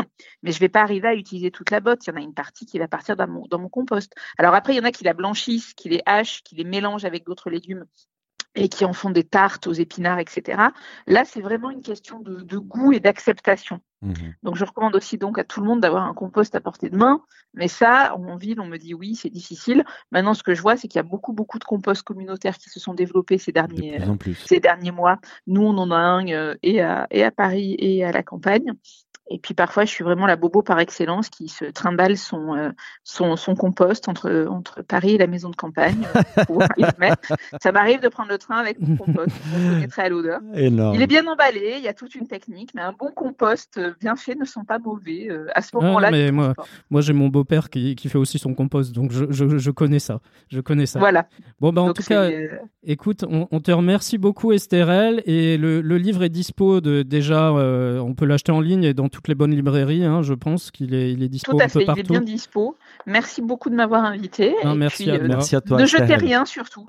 [0.44, 2.06] Mais je vais pas arriver à utiliser toute la botte.
[2.06, 4.14] Il y en a une partie qui va partir dans mon, dans mon compost.
[4.38, 7.06] Alors après, il y en a qui la blanchissent, qui les hachent, qui les mélangent
[7.06, 7.86] avec d'autres légumes
[8.56, 10.62] et qui en font des tartes aux épinards, etc.
[11.08, 13.80] Là, c'est vraiment une question de, de goût et d'acceptation.
[14.02, 14.14] Mmh.
[14.44, 16.98] Donc, je recommande aussi donc à tout le monde d'avoir un compost à portée de
[16.98, 17.22] main.
[17.54, 19.84] Mais ça, en ville, on me dit oui, c'est difficile.
[20.12, 22.70] Maintenant, ce que je vois, c'est qu'il y a beaucoup, beaucoup de composts communautaires qui
[22.70, 24.00] se sont développés ces derniers,
[24.46, 25.20] ces derniers mois.
[25.48, 28.74] Nous, on en a un euh, et, à, et à Paris et à la campagne.
[29.30, 32.70] Et puis parfois, je suis vraiment la bobo par excellence qui se trimballe son, euh,
[33.04, 36.06] son, son, compost entre, entre Paris et la maison de campagne.
[37.62, 39.34] Ça m'arrive de prendre le train avec mon compost.
[39.56, 40.42] On connaîtrait à l'odeur.
[40.54, 44.16] Il est bien emballé, il y a toute une technique, mais un bon compost bien
[44.16, 46.10] fait ne sont pas mauvais euh, à ce moment-là.
[46.10, 46.54] Ah, mais moi,
[46.90, 50.00] moi j'ai mon beau-père qui, qui, fait aussi son compost, donc je, je, je, connais
[50.00, 50.20] ça.
[50.50, 51.00] Je connais ça.
[51.00, 51.28] Voilà.
[51.60, 52.30] Bon, bah, en donc tout cas,
[52.84, 57.50] écoute, on, on, te remercie beaucoup, Estherelle, et le, le livre est dispo de, déjà,
[57.50, 60.72] euh, on peut l'acheter en ligne et dans toutes les bonnes librairies, hein, je pense
[60.72, 62.02] qu'il est, il est dispo Tout à un peu fait, partout.
[62.02, 62.76] il est bien dispo.
[63.06, 64.56] Merci beaucoup de m'avoir invité.
[64.64, 65.80] Non, et merci, puis, à euh, Merci à toi.
[65.80, 66.88] ne jetez rien surtout.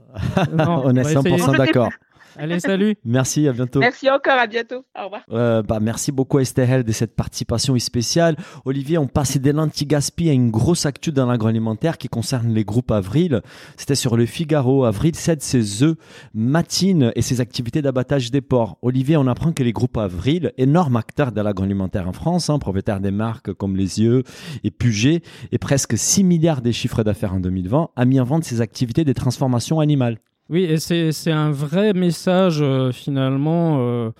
[0.50, 1.36] Non, On est on va essayer.
[1.36, 1.90] 100% d'accord.
[2.36, 2.96] Allez, salut.
[3.04, 3.80] Merci, à bientôt.
[3.80, 4.84] Merci encore, à bientôt.
[4.98, 5.22] Au revoir.
[5.30, 8.36] Euh, bah, merci beaucoup Estelle de cette participation spéciale.
[8.64, 12.64] Olivier, on passait des lentilles gaspillées à une grosse actu dans l'agroalimentaire qui concerne les
[12.64, 13.42] groupes Avril.
[13.76, 14.84] C'était sur le Figaro.
[14.84, 15.96] Avril cède ses œufs,
[16.34, 18.78] matine et ses activités d'abattage des porcs.
[18.82, 23.00] Olivier, on apprend que les groupes Avril, énorme acteur de l'agroalimentaire en France, hein, propriétaire
[23.00, 24.22] des marques comme Les Yeux
[24.64, 28.44] et Puget, et presque 6 milliards des chiffres d'affaires en 2020, a mis en vente
[28.44, 30.18] ses activités des transformations animales.
[30.50, 34.10] Oui, et c'est un vrai message euh, finalement euh,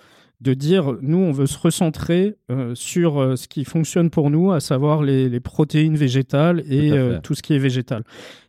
[0.41, 4.59] de dire nous on veut se recentrer euh, sur ce qui fonctionne pour nous, à
[4.59, 6.91] savoir les, les protéines végétales et
[7.23, 8.03] tout ce qui est végétal.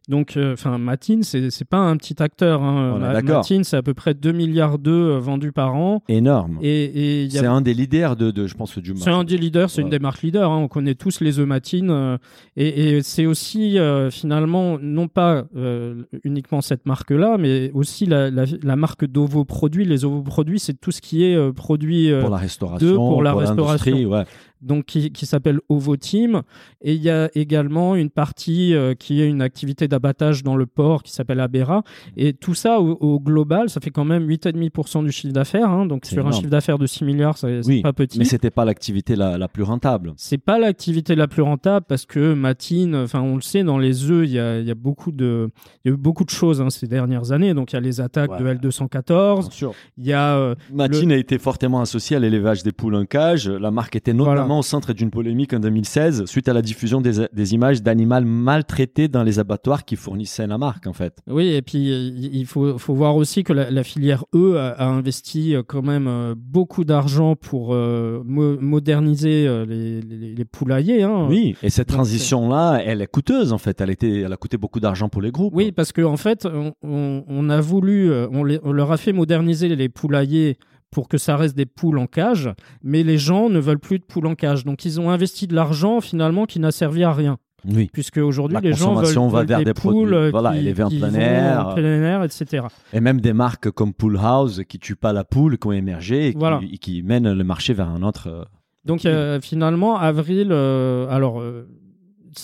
[0.09, 2.63] Donc, euh, enfin, Matine, c'est c'est pas un petit acteur.
[2.63, 2.93] Hein.
[2.95, 3.37] On est Ma- d'accord.
[3.39, 6.03] Matine, c'est à peu près 2 milliards d'œufs euh, vendus par an.
[6.11, 6.59] Énorme.
[6.61, 9.71] Et, a C'est un des leaders de, de je pense, du c'est un des leaders,
[9.71, 9.85] c'est Ouais.
[9.85, 10.51] une des marques leaders.
[10.51, 10.59] hein.
[10.59, 11.89] On connaît tous les œufs matines.
[11.91, 12.19] euh,
[12.57, 18.31] et et c'est aussi euh, finalement non pas euh, uniquement cette marque-là, mais aussi la,
[18.31, 19.87] la, la marque d'ovoproduits.
[19.87, 23.23] Les ovoproduits, c'est tout ce qui est euh, produit euh, pour la restauration, deux pour
[23.23, 24.11] la l'industrie, restauration.
[24.11, 24.25] ouais.
[24.63, 26.43] Donc qui, qui s'appelle Ovoteam.
[26.83, 30.67] Et il y a également une partie euh, qui est une activité d'abattage dans le
[30.67, 31.83] port qui s'appelle Abera.
[32.17, 35.69] Et tout ça au, au global, ça fait quand même 8,5% du chiffre d'affaires.
[35.71, 35.87] hein.
[35.87, 38.19] donc sur un chiffre d'affaires de 6 milliards, c'est Oui, pas petit.
[38.19, 40.13] Mais c'était pas l'activité la, la plus rentable.
[40.17, 44.11] C'est pas l'activité la plus rentable parce que Matine, enfin on le sait, dans les
[44.11, 45.51] œufs, il y a, y a beaucoup de,
[45.85, 47.55] y a eu beaucoup de choses hein, ces dernières années.
[47.55, 48.55] Donc il y a les attaques Ouais.
[48.55, 49.75] de L214, sûr.
[49.99, 53.49] il y a euh, Matine a été fortement associée à l'élevage des poules en cage.
[53.49, 57.27] La marque était notamment Au centre d'une polémique en 2016 suite à la diffusion des,
[57.33, 61.17] des images d'animaux maltraités dans les abattoirs qui fournissaient la marque, en fait.
[61.27, 64.69] Oui, et puis euh, il faut, faut voir aussi que la, la filière E a,
[64.71, 70.45] a investi euh, quand même euh, beaucoup d'argent pour euh, mo- moderniser les, les- les
[70.45, 71.03] poulaillers.
[71.03, 71.27] hein.
[71.29, 73.81] Oui, et cette transition-là, elle est coûteuse, en fait.
[73.81, 75.55] Elle, était, elle a coûté beaucoup d'argent pour les groupes.
[75.55, 78.97] Oui, parce qu'en en fait, on, on- on a voulu, on, les- on leur a
[78.97, 80.57] fait moderniser les poulaillers
[80.95, 82.49] pour que ça reste des poules en cage,
[82.83, 84.65] mais les gens ne veulent plus de poules en cage.
[84.65, 87.37] Donc ils ont investi de l'argent finalement qui n'a servi à rien.
[87.67, 87.89] Oui.
[87.93, 90.83] Puisque aujourd'hui les gens veulent, consommation va veulent vers des, des poules voilà, qui, élevées
[90.85, 91.69] en plein air.
[91.69, 92.67] en plein air, etc.
[92.93, 96.29] Et même des marques comme Pool House qui tuent pas la poule, qui ont émergé
[96.29, 96.61] et qui, Voilà.
[96.63, 98.29] et qui mènent le marché vers un autre.
[98.29, 98.45] euh,
[98.85, 101.67] Donc euh, finalement, avril, euh, alors euh,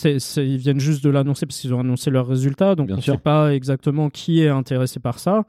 [0.05, 3.03] ils viennent juste de l'annoncer parce qu'ils ont annoncé leurs résultats, donc Bien on ne
[3.03, 5.45] sait pas exactement qui est intéressé par ça.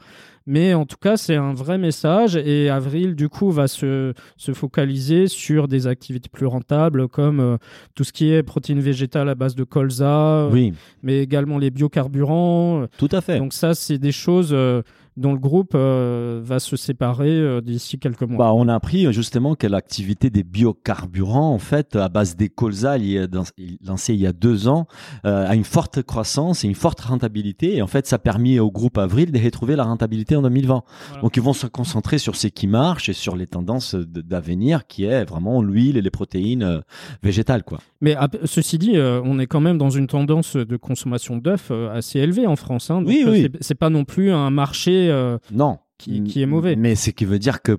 [0.48, 4.54] Mais en tout cas, c'est un vrai message et Avril, du coup, va se, se
[4.54, 7.58] focaliser sur des activités plus rentables comme euh,
[7.94, 10.74] tout ce qui est protéines végétales à base de colza, Oui,
[11.04, 12.88] mais également les biocarburants.
[12.98, 13.38] tout à fait.
[13.38, 14.82] Donc ça, c'est des choses euh,
[15.18, 18.38] dont le groupe euh, va se séparer euh, d'ici quelques mois.
[18.38, 22.48] Bah, on a appris euh, justement que l'activité des biocarburants, en fait, à base des
[22.48, 24.88] colza lancée il y a deux ans,
[25.24, 27.76] a une forte croissance et une forte rentabilité.
[27.76, 30.84] Et en fait, ça a permis au groupe Avril de retrouver la rentabilité en 2020.
[31.08, 31.22] Voilà.
[31.22, 35.06] Donc, ils vont se concentrer sur ce qui marche et sur les tendances d'avenir, qui
[35.06, 36.82] est vraiment l'huile et les protéines
[37.24, 37.80] végétales, quoi.
[38.02, 42.48] Mais ceci dit, on est quand même dans une tendance de consommation d'œufs assez élevée
[42.48, 42.90] en France.
[42.90, 43.02] hein.
[43.02, 43.50] Donc, Oui, oui.
[43.60, 45.01] C'est pas non plus un marché.
[45.10, 45.80] Euh, Non.
[45.98, 46.76] Qui- qui est mauvais.
[46.76, 47.78] Mais ce qui veut dire que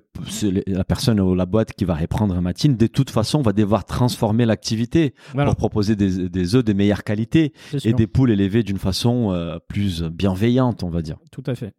[0.68, 4.46] la personne ou la boîte qui va reprendre Matine, de toute façon, va devoir transformer
[4.46, 7.52] l'activité voilà, pour proposer des, des œufs de meilleure qualité
[7.84, 11.16] et des poules élevées d'une façon euh, plus bienveillante, on va dire.
[11.32, 11.72] Tout à fait.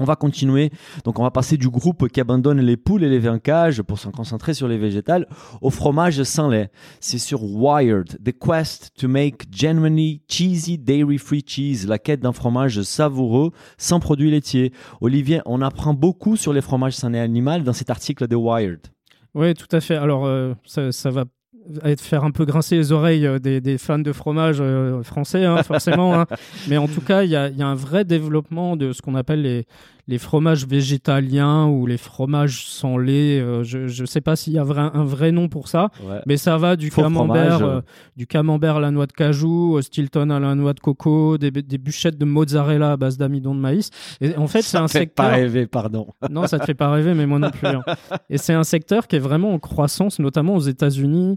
[0.00, 0.70] On va continuer.
[1.04, 4.08] Donc, on va passer du groupe qui abandonne les poules élevées en cage pour se
[4.08, 5.28] concentrer sur les végétales
[5.60, 6.70] au fromage sans lait.
[7.00, 12.32] C'est sur Wired, The Quest to Make Genuinely Cheesy Dairy Free Cheese, la quête d'un
[12.32, 14.72] fromage savoureux sans produits laitiers.
[15.02, 18.80] Olivier, on apprend beaucoup sur les fromages sans lait animal dans cet article de Wired.
[19.34, 19.96] Oui, tout à fait.
[19.96, 21.26] Alors, euh, ça va
[21.84, 25.44] être faire un peu grincer les oreilles euh, des, des fans de fromage euh, français,
[25.44, 26.14] hein, forcément.
[26.20, 26.26] hein.
[26.68, 29.02] Mais en tout cas, il y a, il y a un vrai développement de ce
[29.02, 29.66] qu'on appelle les,
[30.08, 33.40] les fromages végétaliens ou les fromages sans lait.
[33.40, 35.90] Euh, je ne sais pas s'il y a vrai- un vrai nom pour ça.
[36.26, 37.80] Mais ça va du Faux camembert, euh.
[38.16, 41.50] du camembert à la noix de cajou, au Stilton à la noix de coco, des,
[41.50, 43.90] des bûchettes de mozzarella à base d'amidon de maïs.
[44.20, 45.26] Et en fait, c'est un fait secteur.
[45.26, 46.08] pas rêver, pardon.
[46.30, 47.66] Non, ça te fait pas rêver, mais moi non plus.
[47.68, 47.82] hein.
[48.28, 51.36] Et c'est un secteur qui est vraiment en croissance, notamment aux États-Unis.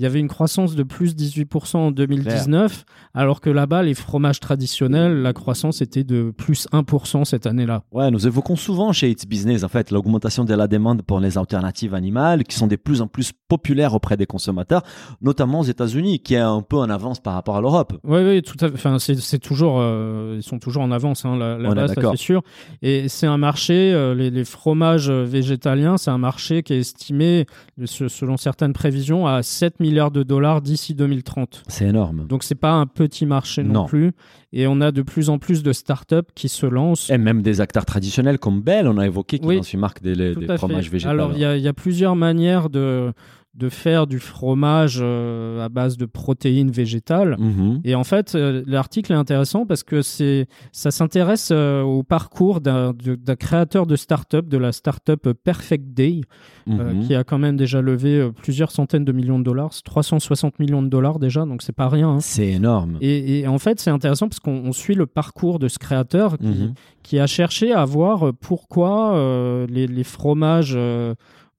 [0.00, 4.40] Il y avait une croissance de plus 18% en 2019, alors que là-bas, les fromages
[4.40, 7.82] traditionnels, la croissance était de plus 1% cette année-là.
[7.92, 11.36] Ouais, nous évoquons souvent chez It's Business, en fait, l'augmentation de la demande pour les
[11.36, 14.82] alternatives animales qui sont de plus en plus populaires auprès des consommateurs,
[15.20, 17.92] notamment aux États-Unis, qui est un peu en avance par rapport à l'Europe.
[18.02, 18.74] Oui, oui, tout à fait.
[18.76, 22.40] Enfin, c'est, toujours, euh, ils sont toujours en avance, hein, là, là-bas, ça c'est sûr.
[22.80, 26.78] Et c'est un marché, euh, les, les fromages euh, végétaliens, c'est un marché qui est
[26.78, 27.44] estimé,
[27.84, 31.64] se- selon certaines prévisions, à 7 milliards de dollars d'ici 2030.
[31.68, 32.26] C'est énorme.
[32.28, 33.84] Donc c'est pas un petit marché non, Non.
[33.86, 34.12] plus.
[34.52, 37.10] Et on a de plus en plus de startups qui se lancent.
[37.10, 40.02] Et même des acteurs traditionnels comme Bell, on a évoqué, qui Oui, lancent une marque
[40.02, 40.90] des, des fromages fait.
[40.92, 41.10] végétaux.
[41.10, 43.12] Alors il y, a- il y a plusieurs manières de,
[43.54, 47.36] de faire du fromage euh, à base de protéines végétales.
[47.38, 47.80] Mhm.
[47.84, 52.60] Et en fait, euh, l'article est intéressant parce que c'est, ça s'intéresse euh, au parcours
[52.60, 52.94] d'un,
[53.38, 56.20] créateur de start-up, de la start-up Perfect Day,
[56.66, 57.00] Mhm.
[57.06, 60.82] qui a quand même déjà levé plusieurs centaines de millions de dollars, C'est 360 millions
[60.82, 62.08] de dollars déjà, donc c'est pas rien.
[62.10, 62.20] hein.
[62.20, 62.98] C'est énorme.
[63.00, 66.38] Et, et en fait, c'est intéressant parce qu'on on suit le parcours de ce créateur
[66.38, 66.74] qui, Mhm.
[67.02, 70.78] qui a cherché à voir pourquoi les, les fromages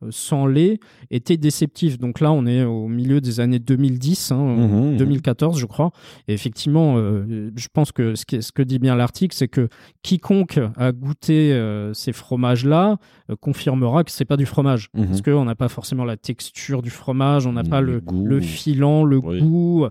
[0.10, 0.80] sans lait
[1.12, 1.98] étaient déceptifs.
[2.00, 4.98] Donc là, on est au milieu des années 2010, hein, Mhm.
[4.98, 5.92] 2014, je crois.
[6.28, 9.70] Et effectivement, euh, je pense que ce, que dit bien l'article, c'est que
[10.02, 12.98] quiconque a goûté euh, ces fromages-là
[13.30, 14.90] euh, confirmera que c'est pas du fromage.
[14.94, 18.26] Parce qu'on n'a pas forcément la texture du fromage, on n'a pas Le le, goût.
[18.26, 19.40] le filant, le Oui.
[19.42, 19.88] goût.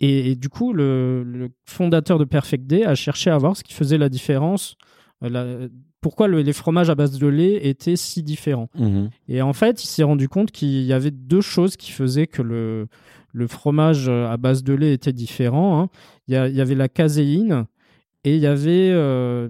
[0.00, 3.72] Et, du coup, le, le fondateur de Perfect Day a cherché à voir ce qui
[3.74, 4.76] faisait la différence
[5.24, 5.68] euh, la-
[6.00, 8.68] pourquoi le- les fromages à base de lait étaient si différents.
[8.78, 9.10] Mhm.
[9.28, 12.42] Et en fait, il s'est rendu compte qu'il y avait deux choses qui faisaient que
[12.42, 12.86] le,
[13.32, 15.80] le fromage à base de lait était différent.
[15.80, 15.88] hein.
[16.28, 17.66] Il, y a- il y avait la caséine
[18.24, 19.48] et il y avait euh,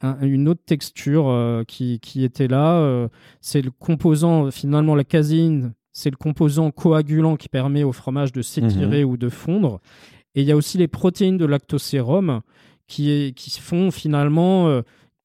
[0.00, 2.76] un- une autre texture euh, qui, qui était là.
[2.80, 3.08] euh,
[3.40, 8.40] c'est le composant, finalement, la caséine, c'est le composant coagulant qui permet au fromage de
[8.42, 9.80] s'étirer ou de fondre.
[10.34, 12.40] Et il y a aussi les protéines de lactosérum
[12.86, 14.68] qui, est- qui se font finalement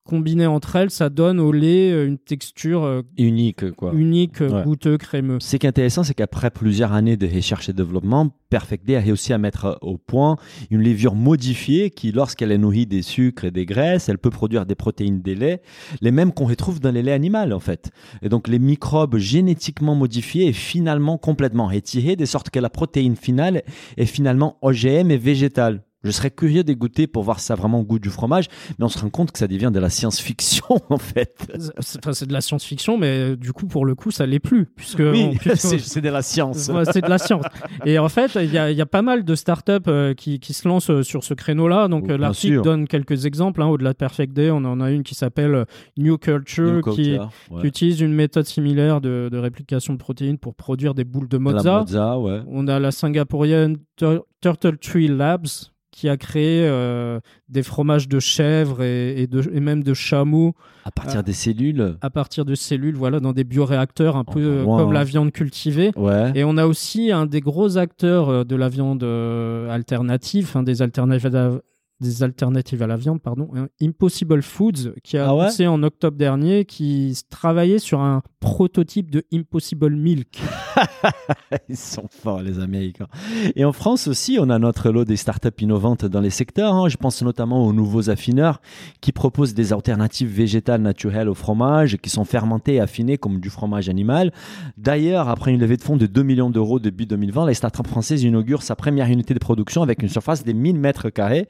[0.05, 3.91] combinées entre elles, ça donne au lait euh, une texture euh, Unique, quoi.
[3.93, 4.63] unique, euh, Ouais.
[4.63, 5.39] goûteux, crémeux.
[5.41, 8.99] Ce qui est intéressant, c'est qu'après plusieurs années de recherche et développement, Perfect Day a
[9.01, 10.37] réussi à mettre au point
[10.69, 14.65] une levure modifiée qui, lorsqu'elle est nourrie des sucres et des graisses, elle peut produire
[14.65, 15.61] des protéines des laits,
[16.01, 17.89] les mêmes qu'on retrouve dans les laits animaux, en fait.
[18.21, 23.15] Et donc, les microbes génétiquement modifiés est finalement complètement retiré, de sorte que la protéine
[23.15, 23.63] finale
[23.97, 25.81] est finalement OGM et végétale.
[26.05, 28.45] Je serais curieux de goûter pour voir si ça a vraiment goût du fromage,
[28.79, 31.35] mais on se rend compte que ça devient de la science-fiction, en fait.
[31.81, 34.39] C'est enfin, c'est de la science-fiction, mais euh, du coup, pour le coup, ça l'est
[34.39, 34.67] plus.
[34.75, 36.69] Puisque Oui, c'est de la science.
[36.69, 37.43] Ouais, c'est de la science.
[37.85, 40.39] Et en fait, il y a, il y a pas mal de startups euh, qui,
[40.39, 41.87] qui se lancent euh, sur ce créneau-là.
[41.87, 43.61] Donc, Oh, l'article donne quelques exemples.
[43.61, 43.67] hein.
[43.67, 45.65] Au-delà de Perfect Day, on en a une qui s'appelle
[45.97, 47.61] New Culture, New qui, Culture, ouais.
[47.61, 51.37] qui utilise une méthode similaire de, de réplication de protéines pour produire des boules de
[51.37, 51.79] De la mozza.
[51.79, 52.41] mozza, ouais.
[52.47, 55.47] On a la singapourienne Tur- Turtle Tree Labs
[55.95, 60.53] qui a créé euh, des fromages de chèvre et, et de, et même de chameau
[60.83, 61.23] À partir Ah.
[61.23, 61.95] des cellules.
[62.01, 64.93] à partir de cellules, voilà, dans des bioréacteurs, un peu euh, comme hein.
[64.93, 65.91] la viande cultivée.
[65.95, 66.33] Ouais.
[66.35, 70.63] Et on a aussi un des gros acteurs euh, de la viande euh, alternative, hein,
[70.63, 71.61] des alternatives
[72.01, 75.81] des alternatives à la viande, pardon, hein, Impossible Foods, qui a Ah ouais annoncé en
[75.83, 80.41] octobre dernier, qui travaillait sur un prototype de Impossible Milk.
[81.69, 83.07] Ils sont forts, les Américains.
[83.55, 86.73] Et en France aussi, on a notre lot des startups innovantes dans les secteurs.
[86.73, 86.89] hein.
[86.89, 88.61] Je pense notamment aux nouveaux affineurs
[89.01, 93.49] qui proposent des alternatives végétales naturelles au fromage, qui sont fermentées et affinées comme du
[93.49, 94.31] fromage animal.
[94.77, 98.23] D'ailleurs, après une levée de fonds de 2 millions d'euros début 2020, la startup française
[98.23, 101.47] inaugure sa première unité de production avec une surface des 1000 mètres carrés.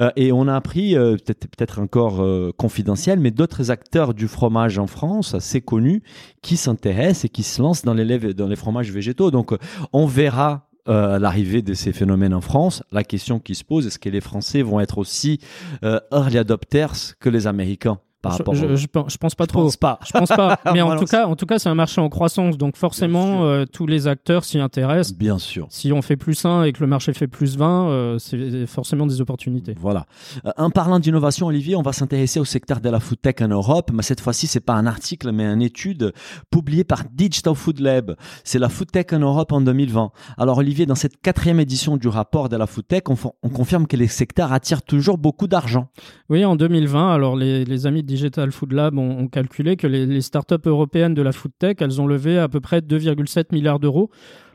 [0.00, 4.78] Euh, et on a appris, euh, peut-être encore euh, confidentiel, mais d'autres acteurs du fromage
[4.78, 6.02] en France, assez connus,
[6.42, 9.30] qui s'intéressent et qui se lancent dans les, fromages végétaux.
[9.30, 9.54] Donc,
[9.92, 12.82] on verra l'arrivée de ces phénomènes en France.
[12.90, 15.38] La question qui se pose, est-ce que les Français vont être aussi
[15.82, 18.00] early adopters que les Américains?
[18.22, 18.76] Par je, rapport je, au...
[18.76, 19.62] je pen- je pense pas trop.
[19.64, 19.98] pense pas.
[20.06, 20.58] Je pense pas.
[20.74, 23.64] Mais en tout cas, en tout cas, c'est un marché en croissance, donc forcément, euh,
[23.70, 25.16] tous les acteurs s'y intéressent.
[25.16, 25.66] Bien sûr.
[25.70, 29.06] Si on fait plus 1 et que le marché fait plus 20, euh, c'est forcément
[29.06, 29.74] des opportunités.
[29.78, 30.06] Voilà.
[30.44, 33.48] Euh, en parlant d'innovation, Olivier, on va s'intéresser au secteur de la food tech en
[33.48, 36.12] Europe, mais cette fois-ci, c'est pas un article, mais une étude
[36.50, 38.16] publiée par Digital Food Lab.
[38.44, 40.10] C'est la food tech en Europe en 2020.
[40.36, 43.02] Alors, Olivier, dans cette quatrième édition du rapport de la food tech,
[43.42, 45.88] on confirme que les secteurs attirent toujours beaucoup d'argent.
[46.28, 50.04] Oui, en 2020, alors les, les amis de Digital Food Lab ont, calculé que les,
[50.04, 53.78] les startups européennes de la food tech, elles ont levé à peu près 2,7 milliards
[53.78, 54.10] d'euros.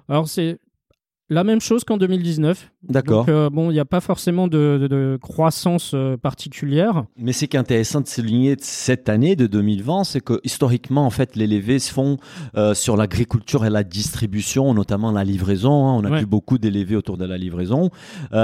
[0.09, 0.59] Alors c'est
[1.29, 2.71] la même chose qu'en 2019.
[2.83, 3.25] D'accord.
[3.25, 7.05] Donc, euh, bon, il n'y a pas forcément de, de- de croissance euh, particulière.
[7.17, 11.09] Mais ce qui est intéressant de souligner cette année de 2020, c'est que historiquement, en
[11.09, 12.17] fait, les levées se font
[12.55, 15.87] euh, sur l'agriculture et la distribution, notamment la livraison.
[15.87, 15.93] hein.
[15.93, 16.19] On a Ouais.
[16.19, 17.89] vu beaucoup d'élevés autour de la livraison.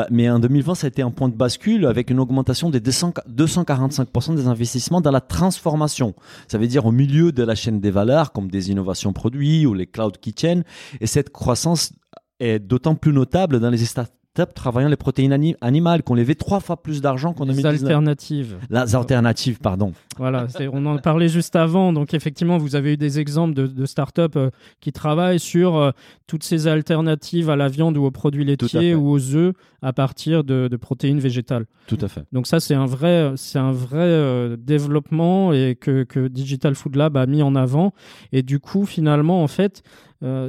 [0.09, 3.13] Mais en 2020, ça a été un point de bascule avec une augmentation de 200
[3.29, 6.13] 245% des investissements dans la transformation.
[6.47, 9.73] Ça veut dire au milieu de la chaîne des valeurs, comme des innovations produits ou
[9.73, 10.63] les cloud kitchen.
[10.99, 11.93] Et cette croissance
[12.41, 14.11] est d'autant plus notable dans les startups
[14.55, 17.81] travaillant les protéines ani- animales, qui ont levé trois fois plus d'argent qu'en Les 2019.
[17.83, 18.55] alternatives.
[18.69, 19.91] Les alternatives, pardon.
[20.17, 21.91] Voilà, on en parlait juste avant.
[21.91, 24.49] Donc effectivement, vous avez eu des exemples de, de startups euh,
[24.79, 25.91] qui travaillent sur euh,
[26.27, 30.45] toutes ces alternatives à la viande ou aux produits laitiers ou aux œufs à partir
[30.45, 31.65] de, de protéines végétales.
[31.87, 32.23] Tout à fait.
[32.31, 37.17] Donc ça, c'est un vrai, un vrai euh, développement et que, que Digital Food Lab
[37.17, 37.93] a mis en avant.
[38.31, 39.83] Et du coup, finalement, en fait,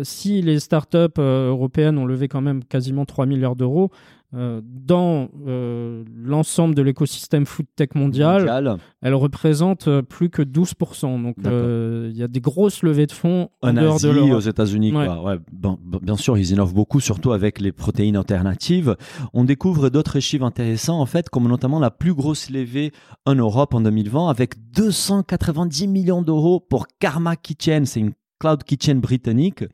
[0.02, 3.90] si les startups euh, européennes ont levé quand même quasiment 3 milliards d'euros,
[4.34, 8.78] euh, dans euh, l'ensemble de l'écosystème food tech mondial, Mondial.
[9.02, 11.22] elles représentent euh, plus que 12%.
[11.22, 14.18] Donc euh, il y a des grosses levées de fonds en, En dehors Asie, de
[14.32, 14.40] aux.
[14.40, 15.06] États-Unis, Ouais.
[15.52, 18.96] bon, bon, bien sûr, ils innovent beaucoup, surtout avec les protéines alternatives.
[19.34, 22.90] On découvre d'autres chiffres intéressants, en fait, comme notamment la plus grosse levée
[23.26, 27.84] en Europe en 2020, avec 290 millions d'euros pour Karma Kitchen.
[27.84, 29.64] C'est une cloud kitchen britannique.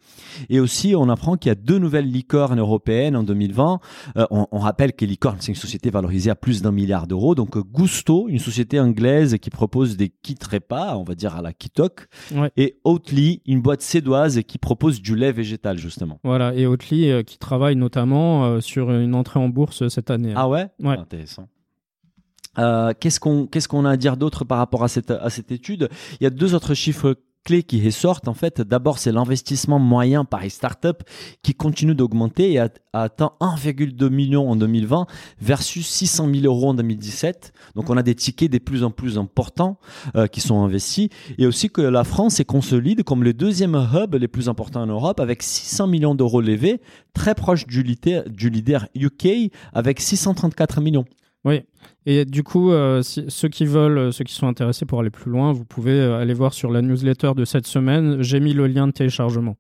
[0.51, 3.81] Et aussi, on apprend qu'il y a deux nouvelles licornes européennes en 2020.
[4.19, 7.35] Euh, on, on rappelle que Licorne, c'est une société valorisée à plus d'un milliard d'euros.
[7.35, 11.41] Donc, euh, Gusto, une société anglaise qui propose des kits repas, on va dire à
[11.41, 12.09] la Kitok.
[12.35, 12.51] Ouais.
[12.59, 16.21] Et Oatly, une boîte sédoise qui propose du lait végétal, justement.
[16.23, 20.35] Voilà, et Oatly euh, qui travaille notamment euh, sur une entrée en bourse cette année.
[20.37, 20.67] Ah ouais?
[20.83, 20.99] Ouais.
[20.99, 21.49] Intéressant.
[22.59, 25.53] Euh, qu'est-ce qu'on qu'est-ce qu'on a à dire d'autre par rapport à cette à cette
[25.53, 25.89] étude?
[26.21, 27.17] Il y a deux autres chiffres
[27.49, 28.61] qui ressortent en fait.
[28.61, 31.03] D'abord, c'est l'investissement moyen par les startups
[31.43, 32.59] qui continue d'augmenter et
[32.93, 35.07] atteint 1,2 million en 2020
[35.41, 37.53] versus 600 000 euros en 2017.
[37.75, 39.79] Donc, on a des tickets de plus en plus importants
[40.17, 41.09] euh, qui sont investis
[41.39, 44.87] et aussi que la France est consolide comme le deuxième hub les plus importants en
[44.87, 46.81] Europe avec 600 millions d'euros levés,
[47.15, 51.05] très proche du leader UK avec 634 millions.
[51.45, 51.63] Oui,
[52.05, 55.31] et du coup, euh, ceux qui veulent, euh, ceux qui sont intéressés pour aller plus
[55.31, 58.23] loin, vous pouvez euh, aller voir sur la newsletter de cette semaine.
[58.23, 59.57] J'ai mis le lien de téléchargement.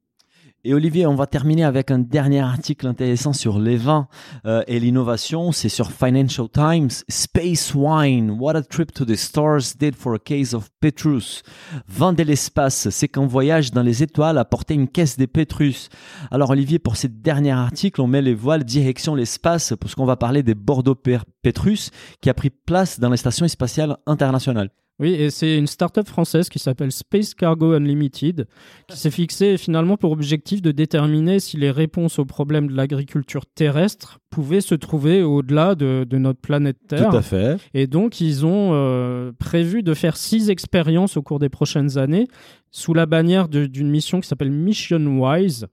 [0.64, 4.08] Et Olivier, on va terminer avec un dernier article intéressant sur les vins
[4.44, 5.52] euh, et l'innovation.
[5.52, 6.90] C'est sur Financial Times.
[7.08, 11.44] Space Wine, what a trip to the stars did for a case of Petrus.
[11.86, 15.90] Vin de l'espace, c'est qu'un voyage dans les étoiles a porté une caisse des Petrus.
[16.32, 20.16] Alors Olivier, pour ce dernier article, on met les voiles direction l'espace parce qu'on va
[20.16, 24.70] parler des Bordeaux Pe- Petrus qui a pris place dans la station spatiale internationale.
[25.00, 28.48] Oui, et c'est une start-up française qui s'appelle Space Cargo Unlimited,
[28.88, 33.46] qui s'est fixée finalement pour objectif de déterminer si les réponses aux problèmes de l'agriculture
[33.46, 37.10] terrestre pouvaient se trouver au-delà de, de notre planète Terre.
[37.10, 37.56] Tout à fait.
[37.74, 42.26] Et donc, ils ont euh, prévu de faire six expériences au cours des prochaines années
[42.70, 45.66] sous la bannière d'une mission qui s'appelle Mission Wise.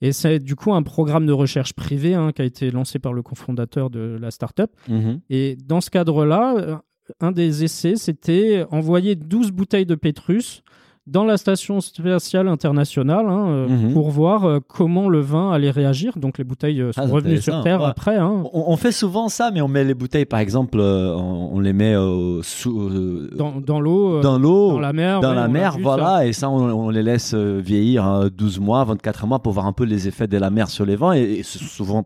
[0.00, 3.12] Et c'est du coup un programme de recherche privé hein, qui a été lancé par
[3.12, 4.70] le cofondateur de la startup.
[4.88, 5.20] Mhm.
[5.30, 6.82] Et dans ce cadre-là,
[7.20, 10.62] un des essais, c'était envoyer 12 bouteilles de Pétrus
[11.08, 13.92] dans la station spatiale internationale hein, euh, Mhm.
[13.92, 16.16] pour voir euh, comment le vin allait réagir.
[16.16, 17.86] Donc les bouteilles euh, sont Ah, revenues sur Terre ouais.
[17.88, 18.16] après.
[18.18, 18.44] hein.
[18.52, 21.72] On, on fait souvent ça, mais on met les bouteilles, par exemple, on, on les
[21.72, 21.94] met
[22.42, 22.90] sous,
[23.36, 25.20] dans, dans l'eau, dans l'eau, dans la mer.
[25.20, 28.84] dans ouais, la mer, voilà, et ça, on, on les laisse vieillir hein, 12 mois,
[28.84, 31.20] 24 mois pour voir un peu les effets de la mer sur les vents, et,
[31.22, 32.04] et c'est souvent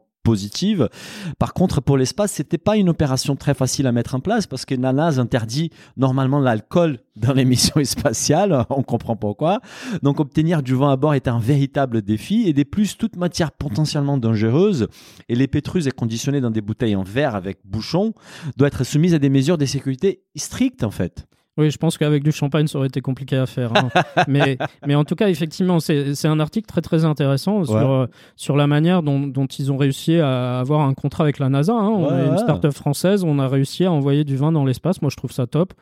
[1.39, 4.65] Par contre, pour l'espace, c'était pas une opération très facile à mettre en place parce
[4.65, 8.65] que la NASA interdit normalement l'alcool dans les missions spatiales.
[8.71, 9.61] On comprend pourquoi.
[10.03, 13.53] Donc, obtenir du vin à bord est un véritable défi et des plus toute matière
[13.53, 14.89] potentiellement dangereuse
[15.29, 18.15] et les pétrus est conditionné dans des bouteilles en verre avec bouchon
[18.57, 21.27] doit être soumise à des mesures de sécurité strictes en fait.
[21.59, 23.73] Oui, je pense qu'avec du champagne, ça aurait été compliqué à faire.
[23.77, 23.89] hein.
[24.29, 28.57] mais, mais en tout cas, effectivement, c'est un article très très intéressant sur, euh, sur
[28.57, 31.73] la manière dont, dont ils ont réussi à avoir un contrat avec la NASA.
[31.73, 31.89] hein.
[31.89, 35.01] On Ouais, est une start-up française, on a réussi à envoyer du vin dans l'espace.
[35.03, 35.73] Moi, je trouve ça top.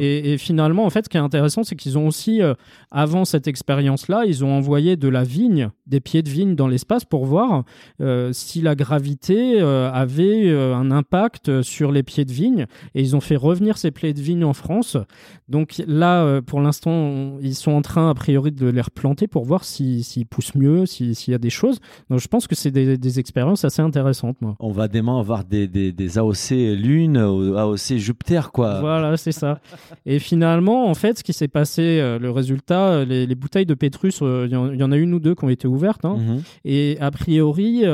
[0.00, 2.54] Et, et finalement, en fait, ce qui est intéressant, c'est qu'ils ont aussi, euh,
[2.90, 7.04] avant cette expérience-là, ils ont envoyé de la vigne, des pieds de vigne dans l'espace
[7.04, 7.64] pour voir
[8.00, 12.66] euh, si la gravité avait un impact sur les pieds de vigne.
[12.94, 14.96] Et ils ont fait revenir ces pieds de vigne en France.
[15.48, 19.44] Donc là, euh, pour l'instant, ils sont en train, a priori, de les replanter pour
[19.44, 21.78] voir si- s'ils poussent mieux, si- s'il y a des choses.
[22.10, 24.56] Donc je pense que c'est des, des expériences assez intéressantes, moi.
[24.60, 28.80] On va demain avoir des, des, des AOC Lune, ou AOC Jupiter, quoi.
[28.80, 29.60] Voilà, c'est ça.
[30.04, 33.66] Et finalement, en fait, ce qui s'est passé, euh, le résultat, euh, les, les bouteilles
[33.66, 35.68] de Pétrus, il y, en- il y en a une ou deux qui ont été
[35.68, 36.04] ouvertes.
[36.04, 36.16] hein.
[36.18, 36.42] Mhm.
[36.64, 37.84] Et a priori,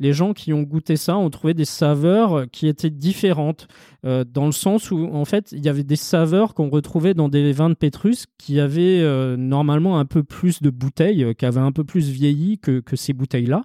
[0.00, 3.68] les gens qui ont goûté ça ont trouvé des saveurs qui étaient différentes,
[4.04, 7.28] euh, dans le sens où, en fait, il y avait des saveurs qu'on retrouvait dans
[7.28, 11.46] des vins de Pétrus qui avaient euh, normalement un peu plus de bouteilles, euh, qui
[11.46, 13.64] avaient un peu plus vieilli que, que ces bouteilles-là.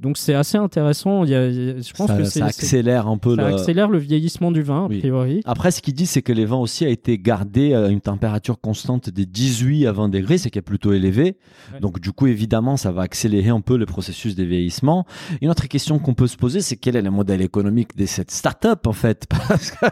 [0.00, 1.24] Donc c'est assez intéressant.
[1.24, 3.54] Il y a- je pense ça, que ça c'est, c'est- accélère un peu ça le...
[3.54, 4.98] accélère le vieillissement du vin, a Oui.
[5.00, 5.42] priori.
[5.44, 8.60] Après, ce qu'il dit, c'est que les vins aussi a été gardé à une température
[8.60, 11.36] constante de 18 à 20 degrés, ce qui est plutôt élevé.
[11.74, 11.80] Ouais.
[11.80, 15.04] Donc, du coup, évidemment, ça va accélérer un peu le processus de vieillissement.
[15.42, 18.30] Une autre question qu'on peut se poser, c'est quel est le modèle économique de cette
[18.30, 19.26] start-up, en fait?
[19.48, 19.86] Parce que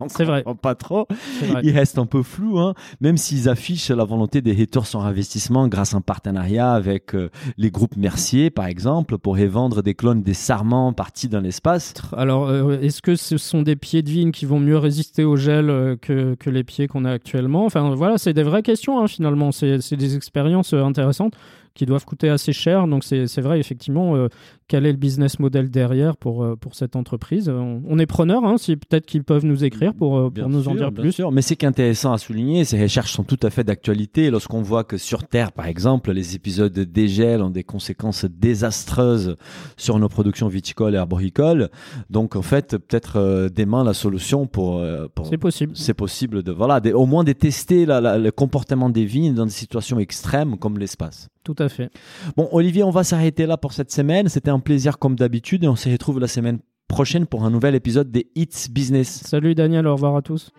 [0.00, 0.42] on C'est vrai.
[0.42, 1.06] comprend pas trop.
[1.40, 1.48] C'est.
[1.62, 5.66] Il reste un peu flou, hein, même s'ils affichent la volonté des haters sur investissement
[5.68, 10.22] grâce à un partenariat avec euh, les groupes Mercier, par exemple, pour revendre des clones
[10.22, 11.94] des sarments partis dans l'espace.
[12.16, 15.36] Alors, euh, est-ce que ce sont des pieds de vigne qui vont mieux résister au
[15.36, 17.64] gel euh, que, que les pieds qu'on a actuellement?
[17.64, 19.52] Enfin, voilà, c'est des vraies questions, hein, finalement.
[19.52, 21.34] C'est c'est des expériences euh, intéressantes
[21.74, 22.86] qui doivent coûter assez cher.
[22.86, 24.28] Donc, c'est vrai, effectivement, euh,
[24.68, 27.48] quel est le business model derrière pour, euh, pour cette entreprise?
[27.48, 30.68] On, on est preneur, hein, si peut-être qu'ils peuvent nous écrire pour, euh, pour nous
[30.68, 31.12] en dire bien plus.
[31.12, 31.32] sûr.
[31.32, 34.30] Mais c'est qui est intéressant à souligner, ces recherches sont tout à fait d'actualité.
[34.30, 39.36] Lorsqu'on voit que sur Terre, par exemple, les épisodes de dégel ont des conséquences désastreuses
[39.76, 41.70] sur nos productions viticoles et arboricoles.
[42.10, 44.82] Donc, en fait, peut-être demain, la solution pour...
[45.14, 45.72] pour- C'est possible.
[45.76, 49.34] c'est possible de voilà de- au moins de tester la- la- le comportement des vignes
[49.34, 51.28] dans des situations extrêmes comme l'espace.
[51.44, 51.90] Tout à fait.
[52.36, 54.28] Bon Olivier, on va s'arrêter là pour cette semaine.
[54.28, 57.74] C'était un plaisir comme d'habitude et on se retrouve la semaine prochaine pour un nouvel
[57.74, 59.22] épisode des Hits Business.
[59.24, 60.50] Salut Daniel, au revoir à tous.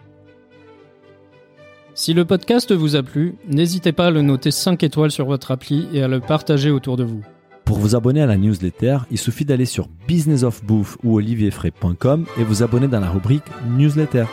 [1.94, 5.52] Si le podcast vous a plu, n'hésitez pas à le noter 5 étoiles sur votre
[5.52, 7.22] appli et à le partager autour de vous.
[7.66, 12.64] Pour vous abonner à la newsletter, il suffit d'aller sur businessofbouffe ou olivierfray.com et vous
[12.64, 13.44] abonner dans la rubrique
[13.78, 14.26] newsletter.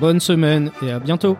[0.00, 1.36] bonne semaine et à bientôt.